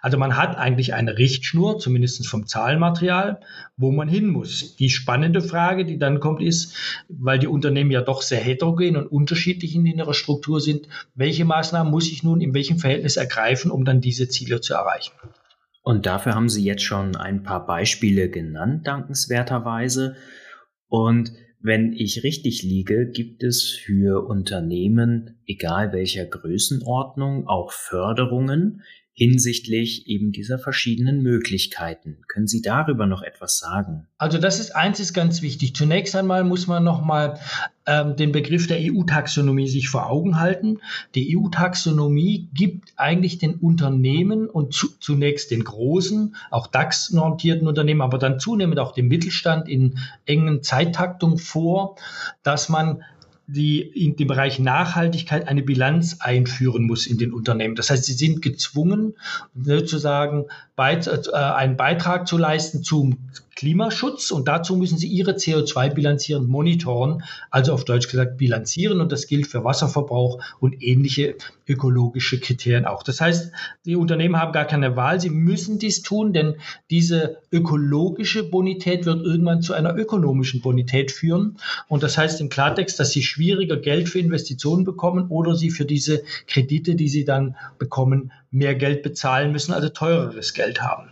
Also 0.00 0.18
man 0.18 0.36
hat 0.36 0.56
eigentlich 0.56 0.94
eine 0.94 1.18
Richtschnur, 1.18 1.78
zumindest 1.78 2.26
vom 2.26 2.46
Zahlenmaterial, 2.46 3.40
wo 3.76 3.90
man 3.90 4.08
hin 4.08 4.28
muss. 4.28 4.76
Die 4.76 4.90
spannende 4.90 5.40
Frage, 5.40 5.84
die 5.84 5.98
dann 5.98 6.20
kommt, 6.20 6.42
ist, 6.42 6.74
weil 7.08 7.38
die 7.38 7.46
Unternehmen 7.46 7.90
ja 7.90 8.00
doch 8.00 8.22
sehr 8.22 8.40
heterogen 8.40 8.96
und 8.96 9.06
unterschiedlich 9.06 9.74
in 9.74 9.86
ihrer 9.86 10.14
Struktur 10.14 10.60
sind, 10.60 10.88
welche 11.14 11.44
Maßnahmen 11.44 11.90
muss 11.90 12.10
ich 12.10 12.22
nun 12.22 12.40
in 12.40 12.54
welchem 12.54 12.78
Verhältnis 12.78 13.16
ergreifen, 13.16 13.70
um 13.70 13.84
dann 13.84 14.00
diese 14.00 14.28
Ziele 14.28 14.60
zu 14.60 14.74
erreichen? 14.74 15.12
Und 15.82 16.06
dafür 16.06 16.34
haben 16.34 16.48
Sie 16.48 16.64
jetzt 16.64 16.84
schon 16.84 17.16
ein 17.16 17.42
paar 17.42 17.66
Beispiele 17.66 18.30
genannt, 18.30 18.86
dankenswerterweise. 18.86 20.16
Und 20.88 21.32
wenn 21.60 21.92
ich 21.92 22.24
richtig 22.24 22.62
liege, 22.62 23.10
gibt 23.10 23.42
es 23.42 23.70
für 23.70 24.26
Unternehmen, 24.26 25.42
egal 25.46 25.92
welcher 25.92 26.24
Größenordnung, 26.24 27.46
auch 27.46 27.72
Förderungen, 27.72 28.82
hinsichtlich 29.14 30.06
eben 30.08 30.32
dieser 30.32 30.58
verschiedenen 30.58 31.22
Möglichkeiten. 31.22 32.22
Können 32.28 32.46
Sie 32.46 32.62
darüber 32.62 33.06
noch 33.06 33.22
etwas 33.22 33.58
sagen? 33.58 34.08
Also 34.16 34.38
das 34.38 34.58
ist 34.58 34.74
eins 34.74 35.00
ist 35.00 35.12
ganz 35.12 35.42
wichtig. 35.42 35.74
Zunächst 35.76 36.16
einmal 36.16 36.44
muss 36.44 36.66
man 36.66 36.82
noch 36.82 37.04
mal 37.04 37.38
ähm, 37.86 38.16
den 38.16 38.32
Begriff 38.32 38.66
der 38.66 38.78
EU-Taxonomie 38.80 39.68
sich 39.68 39.88
vor 39.88 40.08
Augen 40.08 40.38
halten. 40.38 40.78
Die 41.14 41.36
EU-Taxonomie 41.36 42.48
gibt 42.54 42.92
eigentlich 42.96 43.38
den 43.38 43.54
Unternehmen 43.54 44.48
und 44.48 44.72
zu, 44.72 44.88
zunächst 45.00 45.50
den 45.50 45.64
großen, 45.64 46.36
auch 46.50 46.66
DAX-notierten 46.66 47.66
Unternehmen, 47.66 48.02
aber 48.02 48.18
dann 48.18 48.38
zunehmend 48.38 48.78
auch 48.78 48.92
dem 48.92 49.08
Mittelstand 49.08 49.68
in 49.68 49.98
engen 50.26 50.62
Zeittaktung 50.62 51.38
vor, 51.38 51.96
dass 52.42 52.68
man 52.68 53.02
die 53.46 53.80
in 53.80 54.16
dem 54.16 54.28
Bereich 54.28 54.58
Nachhaltigkeit 54.58 55.48
eine 55.48 55.62
Bilanz 55.62 56.18
einführen 56.20 56.84
muss 56.84 57.06
in 57.06 57.18
den 57.18 57.32
Unternehmen. 57.32 57.74
Das 57.74 57.90
heißt, 57.90 58.04
sie 58.04 58.12
sind 58.12 58.40
gezwungen, 58.40 59.14
sozusagen 59.54 60.46
äh, 60.76 61.36
einen 61.36 61.76
Beitrag 61.76 62.28
zu 62.28 62.38
leisten 62.38 62.82
zum 62.82 63.18
Klimaschutz 63.54 64.30
und 64.30 64.48
dazu 64.48 64.76
müssen 64.76 64.96
sie 64.96 65.08
ihre 65.08 65.32
CO2-Bilanzieren 65.32 66.46
monitoren, 66.46 67.22
also 67.50 67.72
auf 67.74 67.84
Deutsch 67.84 68.08
gesagt 68.08 68.38
bilanzieren 68.38 69.00
und 69.00 69.12
das 69.12 69.26
gilt 69.26 69.46
für 69.46 69.62
Wasserverbrauch 69.64 70.42
und 70.58 70.82
ähnliche 70.82 71.36
ökologische 71.72 72.38
Kriterien 72.38 72.84
auch. 72.84 73.02
Das 73.02 73.20
heißt, 73.20 73.52
die 73.84 73.96
Unternehmen 73.96 74.36
haben 74.36 74.52
gar 74.52 74.66
keine 74.66 74.96
Wahl, 74.96 75.20
sie 75.20 75.30
müssen 75.30 75.78
dies 75.78 76.02
tun, 76.02 76.32
denn 76.32 76.56
diese 76.90 77.38
ökologische 77.50 78.44
Bonität 78.44 79.06
wird 79.06 79.24
irgendwann 79.24 79.62
zu 79.62 79.72
einer 79.72 79.96
ökonomischen 79.96 80.60
Bonität 80.60 81.10
führen 81.10 81.56
und 81.88 82.02
das 82.02 82.18
heißt 82.18 82.40
im 82.40 82.48
Klartext, 82.48 83.00
dass 83.00 83.10
sie 83.10 83.22
schwieriger 83.22 83.76
Geld 83.76 84.08
für 84.08 84.18
Investitionen 84.18 84.84
bekommen 84.84 85.28
oder 85.28 85.54
sie 85.54 85.70
für 85.70 85.84
diese 85.84 86.22
Kredite, 86.46 86.94
die 86.94 87.08
sie 87.08 87.24
dann 87.24 87.56
bekommen, 87.78 88.32
mehr 88.50 88.74
Geld 88.74 89.02
bezahlen 89.02 89.50
müssen, 89.52 89.72
also 89.72 89.88
teureres 89.88 90.52
Geld 90.52 90.82
haben. 90.82 91.10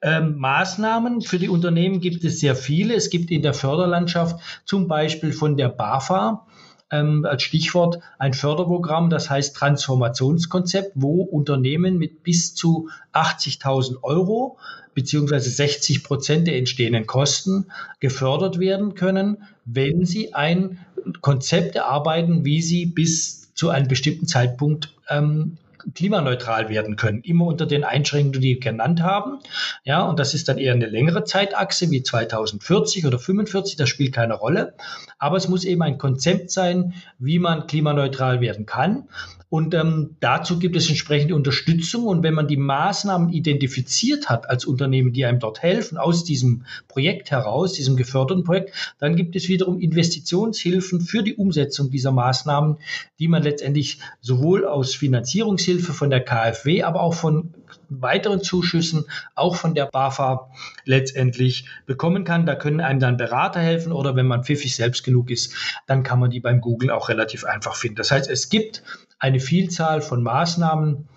Ähm, 0.00 0.36
Maßnahmen 0.38 1.22
für 1.22 1.40
die 1.40 1.48
Unternehmen 1.48 2.00
gibt 2.00 2.24
es 2.24 2.38
sehr 2.38 2.54
viele. 2.54 2.94
Es 2.94 3.10
gibt 3.10 3.32
in 3.32 3.42
der 3.42 3.52
Förderlandschaft 3.54 4.40
zum 4.64 4.86
Beispiel 4.86 5.32
von 5.32 5.56
der 5.56 5.68
BAFA 5.70 6.46
ähm, 6.90 7.24
als 7.24 7.42
Stichwort 7.42 8.00
ein 8.18 8.34
Förderprogramm, 8.34 9.10
das 9.10 9.30
heißt 9.30 9.56
Transformationskonzept, 9.56 10.92
wo 10.94 11.22
Unternehmen 11.22 11.98
mit 11.98 12.22
bis 12.22 12.54
zu 12.54 12.88
80.000 13.12 14.02
Euro 14.02 14.58
beziehungsweise 14.94 15.50
60 15.50 16.02
Prozent 16.02 16.46
der 16.48 16.56
entstehenden 16.56 17.06
Kosten 17.06 17.66
gefördert 18.00 18.58
werden 18.58 18.94
können, 18.94 19.44
wenn 19.64 20.04
sie 20.04 20.34
ein 20.34 20.84
Konzept 21.20 21.76
erarbeiten, 21.76 22.44
wie 22.44 22.60
sie 22.62 22.86
bis 22.86 23.54
zu 23.54 23.70
einem 23.70 23.88
bestimmten 23.88 24.26
Zeitpunkt 24.26 24.94
ähm, 25.08 25.58
klimaneutral 25.94 26.68
werden 26.68 26.96
können, 26.96 27.22
immer 27.22 27.46
unter 27.46 27.66
den 27.66 27.84
Einschränkungen, 27.84 28.32
die 28.40 28.54
wir 28.54 28.60
genannt 28.60 29.02
haben. 29.02 29.38
Ja, 29.84 30.02
und 30.02 30.18
das 30.18 30.34
ist 30.34 30.48
dann 30.48 30.58
eher 30.58 30.72
eine 30.72 30.86
längere 30.86 31.24
Zeitachse 31.24 31.90
wie 31.90 32.02
2040 32.02 33.06
oder 33.06 33.18
45, 33.18 33.76
das 33.76 33.88
spielt 33.88 34.14
keine 34.14 34.34
Rolle. 34.34 34.74
Aber 35.18 35.36
es 35.36 35.48
muss 35.48 35.64
eben 35.64 35.82
ein 35.82 35.98
Konzept 35.98 36.50
sein, 36.50 36.94
wie 37.18 37.38
man 37.38 37.66
klimaneutral 37.66 38.40
werden 38.40 38.66
kann. 38.66 39.08
Und 39.50 39.72
ähm, 39.74 40.16
dazu 40.20 40.58
gibt 40.58 40.76
es 40.76 40.88
entsprechende 40.88 41.34
Unterstützung. 41.34 42.06
Und 42.06 42.22
wenn 42.22 42.34
man 42.34 42.48
die 42.48 42.58
Maßnahmen 42.58 43.30
identifiziert 43.30 44.28
hat 44.28 44.48
als 44.48 44.66
Unternehmen, 44.66 45.12
die 45.12 45.24
einem 45.24 45.40
dort 45.40 45.62
helfen, 45.62 45.96
aus 45.96 46.22
diesem 46.24 46.66
Projekt 46.86 47.30
heraus, 47.30 47.72
diesem 47.72 47.96
geförderten 47.96 48.44
Projekt, 48.44 48.74
dann 48.98 49.16
gibt 49.16 49.36
es 49.36 49.48
wiederum 49.48 49.80
Investitionshilfen 49.80 51.00
für 51.00 51.22
die 51.22 51.34
Umsetzung 51.34 51.90
dieser 51.90 52.12
Maßnahmen, 52.12 52.76
die 53.18 53.28
man 53.28 53.42
letztendlich 53.42 54.00
sowohl 54.20 54.66
aus 54.66 54.94
Finanzierungshilfe 54.94 55.94
von 55.94 56.10
der 56.10 56.20
KfW, 56.20 56.82
aber 56.82 57.00
auch 57.00 57.14
von 57.14 57.54
weiteren 57.88 58.42
Zuschüssen, 58.42 59.04
auch 59.34 59.56
von 59.56 59.74
der 59.74 59.86
BAFA 59.86 60.50
letztendlich 60.84 61.66
bekommen 61.86 62.24
kann. 62.24 62.44
Da 62.44 62.54
können 62.54 62.80
einem 62.80 63.00
dann 63.00 63.16
Berater 63.16 63.60
helfen 63.60 63.92
oder 63.92 64.14
wenn 64.14 64.26
man 64.26 64.44
pfiffig 64.44 64.76
selbst 64.76 65.04
genug 65.04 65.30
ist, 65.30 65.54
dann 65.86 66.02
kann 66.02 66.20
man 66.20 66.30
die 66.30 66.40
beim 66.40 66.60
Google 66.60 66.90
auch 66.90 67.08
relativ 67.08 67.44
einfach 67.44 67.76
finden. 67.76 67.96
Das 67.96 68.10
heißt, 68.10 68.28
es 68.28 68.50
gibt 68.50 68.82
eine 69.18 69.40
Vielzahl 69.40 70.00
von 70.00 70.22
Maßnahmen, 70.22 71.08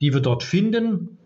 die 0.00 0.12
wir 0.12 0.20
dort 0.20 0.42
finden. 0.42 1.18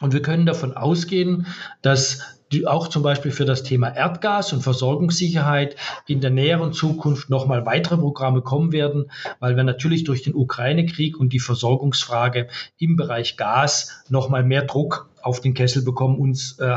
Und 0.00 0.12
wir 0.12 0.22
können 0.22 0.46
davon 0.46 0.76
ausgehen, 0.76 1.46
dass 1.80 2.36
die 2.52 2.66
auch 2.66 2.88
zum 2.88 3.02
Beispiel 3.02 3.32
für 3.32 3.44
das 3.44 3.62
Thema 3.62 3.88
Erdgas 3.88 4.52
und 4.52 4.62
Versorgungssicherheit 4.62 5.76
in 6.06 6.20
der 6.20 6.30
näheren 6.30 6.72
Zukunft 6.72 7.28
nochmal 7.28 7.66
weitere 7.66 7.96
Programme 7.96 8.42
kommen 8.42 8.72
werden, 8.72 9.10
weil 9.40 9.56
wir 9.56 9.64
natürlich 9.64 10.04
durch 10.04 10.22
den 10.22 10.34
Ukraine-Krieg 10.34 11.18
und 11.18 11.32
die 11.32 11.40
Versorgungsfrage 11.40 12.48
im 12.78 12.96
Bereich 12.96 13.36
Gas 13.36 14.04
nochmal 14.08 14.44
mehr 14.44 14.62
Druck 14.62 15.10
auf 15.26 15.40
den 15.40 15.54
Kessel 15.54 15.82
bekommen, 15.82 16.18
uns 16.18 16.56
äh, 16.60 16.76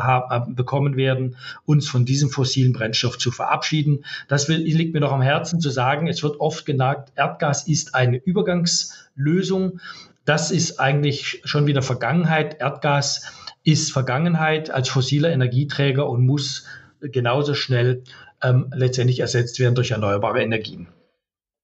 bekommen 0.50 0.96
werden, 0.96 1.38
uns 1.66 1.88
von 1.88 2.04
diesem 2.04 2.30
fossilen 2.30 2.74
Brennstoff 2.74 3.18
zu 3.18 3.32
verabschieden. 3.32 4.04
Das 4.28 4.48
liegt 4.48 4.94
mir 4.94 5.00
noch 5.00 5.12
am 5.12 5.22
Herzen 5.22 5.62
zu 5.62 5.70
sagen. 5.70 6.08
Es 6.08 6.24
wird 6.24 6.40
oft 6.40 6.66
genannt, 6.66 7.10
Erdgas 7.16 7.68
ist 7.68 7.94
eine 7.94 8.18
Übergangslösung. 8.18 9.80
Das 10.26 10.52
ist 10.52 10.80
eigentlich 10.80 11.42
schon 11.46 11.68
wieder 11.68 11.82
Vergangenheit. 11.82 12.60
Erdgas 12.60 13.32
ist 13.64 13.92
Vergangenheit 13.92 14.72
als 14.72 14.90
fossiler 14.90 15.32
Energieträger 15.32 16.10
und 16.10 16.26
muss 16.26 16.66
genauso 17.02 17.54
schnell 17.54 18.04
ähm, 18.42 18.72
letztendlich 18.74 19.20
ersetzt 19.20 19.60
werden 19.60 19.76
durch 19.76 19.92
erneuerbare 19.92 20.42
Energien. 20.42 20.88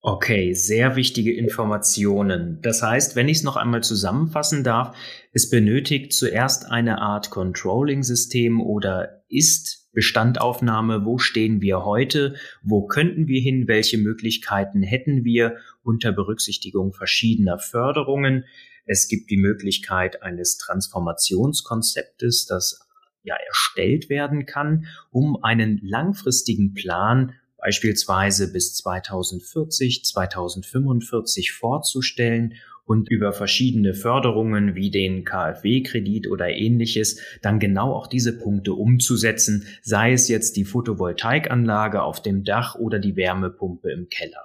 Okay, 0.08 0.54
sehr 0.54 0.96
wichtige 0.96 1.36
Informationen. 1.36 2.60
Das 2.62 2.84
heißt, 2.84 3.16
wenn 3.16 3.28
ich 3.28 3.38
es 3.38 3.44
noch 3.44 3.56
einmal 3.56 3.82
zusammenfassen 3.82 4.64
darf, 4.64 4.96
es 5.34 5.50
benötigt 5.50 6.14
zuerst 6.14 6.70
eine 6.70 7.02
Art 7.02 7.32
Controlling-System 7.32 8.62
oder 8.62 9.24
ist 9.30 9.90
Bestandaufnahme, 9.94 11.06
wo 11.06 11.18
stehen 11.18 11.60
wir 11.60 11.86
heute, 11.86 12.36
wo 12.62 12.86
könnten 12.86 13.28
wir 13.28 13.42
hin, 13.42 13.68
welche 13.68 13.98
Möglichkeiten 13.98 14.84
hätten 14.84 15.24
wir 15.24 15.56
unter 15.82 16.12
Berücksichtigung 16.12 16.94
verschiedener 16.94 17.58
Förderungen. 17.58 18.46
Es 18.86 19.08
gibt 19.08 19.32
die 19.32 19.38
Möglichkeit 19.38 20.22
eines 20.22 20.60
Transformationskonzeptes, 20.60 22.46
das 22.46 22.80
ja 23.24 23.38
erstellt 23.48 24.10
werden 24.10 24.46
kann, 24.46 24.86
um 25.10 25.44
einen 25.44 25.80
langfristigen 25.82 26.76
Plan 26.76 27.34
beispielsweise 27.66 28.52
bis 28.52 28.76
2040, 28.76 30.06
2045 30.06 31.52
vorzustellen 31.52 32.54
und 32.86 33.10
über 33.10 33.34
verschiedene 33.34 33.96
Förderungen 33.96 34.76
wie 34.76 34.92
den 34.92 35.26
KfW-Kredit 35.26 36.28
oder 36.28 36.50
ähnliches 36.50 37.20
dann 37.42 37.60
genau 37.60 37.92
auch 37.96 38.06
diese 38.06 38.38
Punkte 38.38 38.74
umzusetzen, 38.74 39.66
sei 39.82 40.14
es 40.14 40.28
jetzt 40.28 40.58
die 40.58 40.64
Photovoltaikanlage 40.64 42.04
auf 42.04 42.22
dem 42.22 42.44
Dach 42.44 42.76
oder 42.76 43.00
die 43.00 43.16
Wärmepumpe 43.16 43.92
im 43.92 44.10
Keller. 44.10 44.44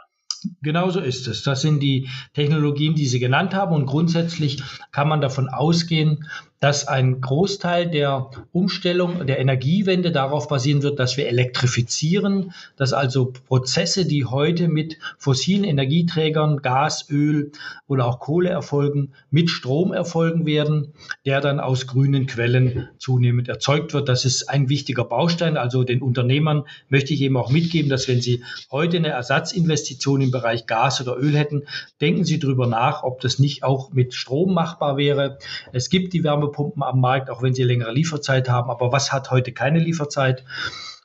Genauso 0.63 1.01
ist 1.01 1.29
es. 1.29 1.43
Das 1.43 1.61
sind 1.61 1.83
die 1.83 2.09
Technologien, 2.33 2.95
die 2.95 3.05
Sie 3.05 3.19
genannt 3.19 3.53
haben. 3.53 3.75
Und 3.75 3.85
grundsätzlich 3.85 4.63
kann 4.93 5.09
man 5.09 5.21
davon 5.21 5.51
ausgehen, 5.51 6.25
dass 6.61 6.87
ein 6.87 7.23
Großteil 7.23 7.91
der 7.91 8.31
Umstellung 8.53 9.27
der 9.27 9.39
Energiewende 9.39 10.13
darauf 10.13 10.47
basieren 10.47 10.83
wird, 10.83 10.99
dass 10.99 11.17
wir 11.17 11.27
elektrifizieren, 11.27 12.53
dass 12.77 12.93
also 12.93 13.33
Prozesse, 13.49 14.07
die 14.07 14.27
heute 14.27 14.69
mit 14.69 14.99
fossilen 15.17 15.65
Energieträgern, 15.65 16.61
Gas, 16.61 17.09
Öl 17.09 17.53
oder 17.89 18.07
auch 18.07 18.21
Kohle 18.21 18.51
erfolgen, 18.51 19.13
mit 19.31 19.49
Strom 19.49 19.95
erfolgen 19.95 20.45
werden, 20.45 20.93
der 21.25 21.41
dann 21.41 21.61
aus 21.61 21.87
grünen 21.87 22.27
Quellen 22.27 22.89
zunehmend 22.99 23.49
erzeugt 23.49 23.95
wird. 23.95 24.11
Das 24.11 24.27
ist 24.27 24.51
ein 24.51 24.69
wichtiger 24.69 25.05
Baustein. 25.05 25.57
Also 25.57 25.83
den 25.83 26.03
Unternehmern 26.03 26.65
möchte 26.91 27.15
ich 27.15 27.23
eben 27.23 27.39
auch 27.39 27.51
mitgeben, 27.51 27.89
dass 27.89 28.07
wenn 28.07 28.21
sie 28.21 28.45
heute 28.71 28.99
eine 28.99 29.09
Ersatzinvestition 29.09 30.21
im 30.21 30.31
Bereich 30.31 30.67
Gas 30.67 31.01
oder 31.01 31.17
Öl 31.17 31.37
hätten, 31.37 31.63
denken 32.03 32.25
Sie 32.25 32.39
darüber 32.39 32.67
nach, 32.67 33.03
ob 33.03 33.21
das 33.23 33.39
nicht 33.39 33.63
auch 33.63 33.93
mit 33.93 34.13
Strom 34.13 34.53
machbar 34.53 34.99
wäre. 34.99 35.39
Es 35.73 35.89
gibt 35.89 36.13
die 36.13 36.21
Wärmepumpen 36.51 36.83
am 36.83 37.01
Markt, 37.01 37.31
auch 37.31 37.43
wenn 37.43 37.55
sie 37.55 37.63
längere 37.63 37.93
Lieferzeit 37.93 38.49
haben. 38.49 38.71
Aber 38.71 38.93
was 38.93 39.13
hat 39.13 39.31
heute 39.31 39.53
keine 39.53 39.79
Lieferzeit? 39.79 40.45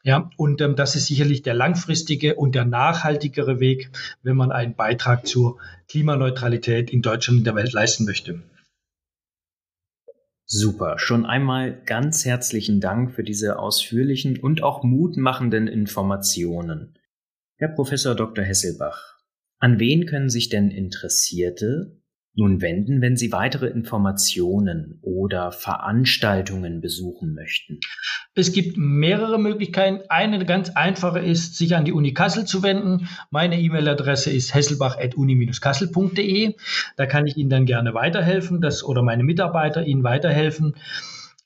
Ja, 0.03 0.29
und 0.37 0.61
ähm, 0.61 0.75
das 0.75 0.95
ist 0.95 1.07
sicherlich 1.07 1.41
der 1.41 1.55
langfristige 1.55 2.35
und 2.35 2.53
der 2.53 2.65
nachhaltigere 2.65 3.59
Weg, 3.59 3.89
wenn 4.21 4.37
man 4.37 4.51
einen 4.51 4.75
Beitrag 4.75 5.25
zur 5.25 5.57
Klimaneutralität 5.87 6.91
in 6.91 7.01
Deutschland 7.01 7.39
und 7.39 7.43
der 7.45 7.55
Welt 7.55 7.73
leisten 7.73 8.05
möchte. 8.05 8.43
Super, 10.47 10.99
schon 10.99 11.25
einmal 11.25 11.81
ganz 11.85 12.23
herzlichen 12.23 12.79
Dank 12.79 13.15
für 13.15 13.23
diese 13.23 13.57
ausführlichen 13.57 14.37
und 14.37 14.61
auch 14.61 14.83
mutmachenden 14.83 15.67
Informationen. 15.67 16.99
Herr 17.57 17.69
Professor 17.69 18.13
Dr. 18.13 18.45
Hesselbach, 18.45 19.17
an 19.57 19.79
wen 19.79 20.05
können 20.05 20.29
sich 20.29 20.49
denn 20.49 20.69
Interessierte 20.69 21.99
nun 22.37 22.61
wenden, 22.61 23.01
wenn 23.01 23.17
Sie 23.17 23.31
weitere 23.31 23.65
Informationen 23.67 24.99
oder 25.01 25.51
Veranstaltungen 25.51 26.81
besuchen 26.81 27.33
möchten? 27.33 27.79
Es 28.33 28.51
gibt 28.51 28.77
mehrere 28.77 29.39
Möglichkeiten. 29.39 30.01
Eine 30.09 30.45
ganz 30.45 30.71
einfache 30.71 31.19
ist, 31.19 31.57
sich 31.57 31.75
an 31.75 31.85
die 31.85 31.93
Uni 31.93 32.13
Kassel 32.13 32.45
zu 32.45 32.63
wenden. 32.63 33.07
Meine 33.31 33.59
E-Mail-Adresse 33.59 34.31
ist 34.31 34.53
hesselbach.uni-kassel.de. 34.53 36.55
Da 36.97 37.05
kann 37.05 37.27
ich 37.27 37.37
Ihnen 37.37 37.49
dann 37.49 37.65
gerne 37.65 37.93
weiterhelfen 37.93 38.59
das, 38.61 38.83
oder 38.83 39.03
meine 39.03 39.23
Mitarbeiter 39.23 39.85
Ihnen 39.85 40.03
weiterhelfen. 40.03 40.75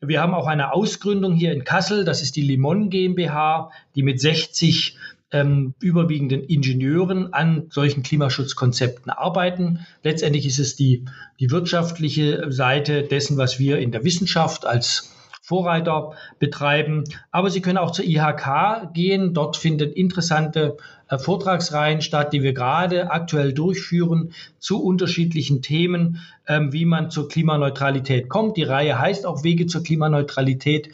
Wir 0.01 0.21
haben 0.21 0.33
auch 0.33 0.47
eine 0.47 0.73
Ausgründung 0.73 1.33
hier 1.33 1.51
in 1.51 1.65
Kassel. 1.65 2.05
Das 2.05 2.21
ist 2.21 2.37
die 2.37 2.41
Limon 2.41 2.89
GmbH, 2.89 3.71
die 3.95 4.03
mit 4.03 4.21
60 4.21 4.97
ähm, 5.31 5.73
überwiegenden 5.79 6.43
Ingenieuren 6.43 7.33
an 7.33 7.67
solchen 7.69 8.03
Klimaschutzkonzepten 8.03 9.11
arbeiten. 9.11 9.85
Letztendlich 10.03 10.45
ist 10.45 10.59
es 10.59 10.75
die, 10.75 11.05
die 11.39 11.51
wirtschaftliche 11.51 12.51
Seite 12.51 13.03
dessen, 13.03 13.37
was 13.37 13.59
wir 13.59 13.79
in 13.79 13.91
der 13.91 14.03
Wissenschaft 14.03 14.65
als 14.65 15.15
Vorreiter 15.49 16.13
betreiben. 16.37 17.05
Aber 17.31 17.49
Sie 17.49 17.59
können 17.59 17.79
auch 17.79 17.89
zur 17.89 18.05
IHK 18.05 18.93
gehen. 18.93 19.33
Dort 19.33 19.57
finden 19.57 19.91
interessante 19.91 20.77
äh, 21.07 21.17
Vortragsreihen 21.17 22.03
statt, 22.03 22.33
die 22.33 22.43
wir 22.43 22.53
gerade 22.53 23.09
aktuell 23.09 23.51
durchführen 23.51 24.31
zu 24.59 24.83
unterschiedlichen 24.83 25.63
Themen, 25.63 26.21
ähm, 26.47 26.71
wie 26.71 26.85
man 26.85 27.09
zur 27.09 27.27
Klimaneutralität 27.27 28.29
kommt. 28.29 28.57
Die 28.57 28.63
Reihe 28.63 28.99
heißt 28.99 29.25
auch 29.25 29.43
Wege 29.43 29.65
zur 29.65 29.83
Klimaneutralität 29.83 30.89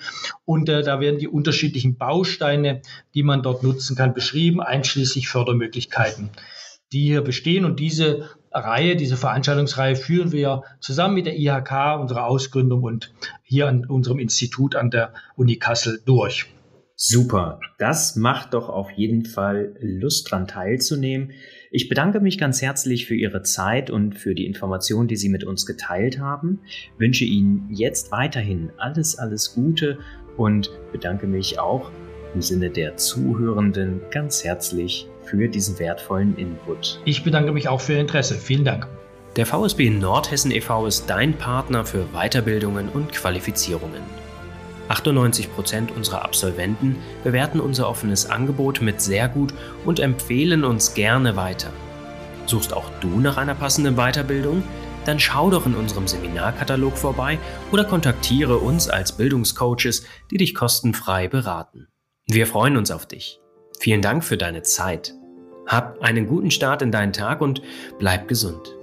und 0.46 0.70
äh, 0.70 0.84
da 0.84 1.02
werden 1.02 1.20
die 1.20 1.28
unterschiedlichen 1.28 1.98
Bausteine, 1.98 2.82
die 3.14 3.24
man 3.24 3.44
dort 3.44 3.62
nutzen 3.62 3.98
kann, 3.98 4.14
beschrieben, 4.14 4.62
einschließlich 4.62 5.28
Fördermöglichkeiten 5.28 6.30
die 6.92 7.08
hier 7.08 7.22
bestehen. 7.22 7.66
Und 7.66 7.80
diese 7.80 8.30
Reihe, 8.56 8.96
diese 8.96 9.18
Veranstaltungsreihe 9.18 9.96
führen 9.96 10.32
wir 10.32 10.64
zusammen 10.80 11.16
mit 11.16 11.26
der 11.26 11.38
IHK, 11.38 12.00
unserer 12.00 12.26
Ausgründung 12.26 12.84
und 12.84 13.14
hier 13.44 13.68
an 13.68 13.86
unserem 13.86 14.20
Institut 14.20 14.76
an 14.76 14.90
der 14.90 15.14
Uni 15.36 15.58
Kassel 15.58 16.02
durch. 16.06 16.48
Super, 16.98 17.60
das 17.78 18.16
macht 18.16 18.54
doch 18.54 18.70
auf 18.70 18.90
jeden 18.92 19.26
Fall 19.26 19.76
Lust 19.82 20.32
dran 20.32 20.48
teilzunehmen. 20.48 21.32
Ich 21.70 21.90
bedanke 21.90 22.22
mich 22.22 22.38
ganz 22.38 22.62
herzlich 22.62 23.06
für 23.06 23.16
Ihre 23.16 23.42
Zeit 23.42 23.90
und 23.90 24.16
für 24.16 24.34
die 24.34 24.46
Informationen, 24.46 25.10
die 25.10 25.18
Sie 25.18 25.28
mit 25.28 25.44
uns 25.44 25.66
geteilt 25.66 26.20
haben. 26.20 26.62
Wünsche 26.98 27.26
Ihnen 27.26 27.68
jetzt 27.70 28.14
weiterhin 28.14 28.72
alles, 28.78 29.20
alles 29.20 29.54
Gute 29.54 29.98
und 30.38 30.72
bedanke 30.94 31.28
mich 31.28 31.60
auch 31.60 31.92
im 32.34 32.42
Sinne 32.42 32.70
der 32.70 32.96
Zuhörenden 32.96 34.00
ganz 34.10 34.46
herzlich 34.46 35.10
für 35.26 35.48
diesen 35.48 35.78
wertvollen 35.80 36.38
Input. 36.38 37.02
Ich 37.06 37.24
bedanke 37.24 37.52
mich 37.52 37.68
auch 37.68 37.82
für 37.82 37.94
Ihr 37.94 38.02
Interesse. 38.02 38.36
Vielen 38.36 38.66
Dank. 38.66 38.88
Der 39.36 39.46
VSB 39.46 39.90
Nordhessen 39.90 40.52
e.V. 40.52 40.86
ist 40.86 41.10
dein 41.10 41.34
Partner 41.34 41.86
für 41.86 42.06
Weiterbildungen 42.14 42.88
und 42.90 43.12
Qualifizierungen. 43.12 44.02
98 44.88 45.54
Prozent 45.54 45.92
unserer 45.92 46.24
Absolventen 46.24 46.96
bewerten 47.24 47.60
unser 47.60 47.90
offenes 47.90 48.30
Angebot 48.30 48.82
mit 48.82 49.02
sehr 49.02 49.28
gut 49.28 49.54
und 49.84 50.00
empfehlen 50.00 50.64
uns 50.64 50.94
gerne 50.94 51.36
weiter. 51.36 51.72
Suchst 52.46 52.74
auch 52.74 52.90
du 53.02 53.20
nach 53.20 53.38
einer 53.38 53.56
passenden 53.56 53.96
Weiterbildung? 53.96 54.64
Dann 55.06 55.20
schau 55.20 55.50
doch 55.50 55.66
in 55.66 55.76
unserem 55.76 56.08
Seminarkatalog 56.08 56.98
vorbei 56.98 57.38
oder 57.72 57.84
kontaktiere 57.84 58.58
uns 58.58 58.90
als 58.90 59.12
Bildungscoaches, 59.12 60.06
die 60.32 60.38
dich 60.38 60.56
kostenfrei 60.56 61.28
beraten. 61.28 61.88
Wir 62.28 62.48
freuen 62.48 62.78
uns 62.78 62.90
auf 62.90 63.06
dich. 63.06 63.40
Vielen 63.86 64.02
Dank 64.02 64.24
für 64.24 64.36
deine 64.36 64.64
Zeit. 64.64 65.14
Hab 65.68 66.02
einen 66.02 66.26
guten 66.26 66.50
Start 66.50 66.82
in 66.82 66.92
deinen 66.92 67.14
Tag 67.14 67.40
und 67.40 67.62
bleib 68.00 68.28
gesund. 68.28 68.75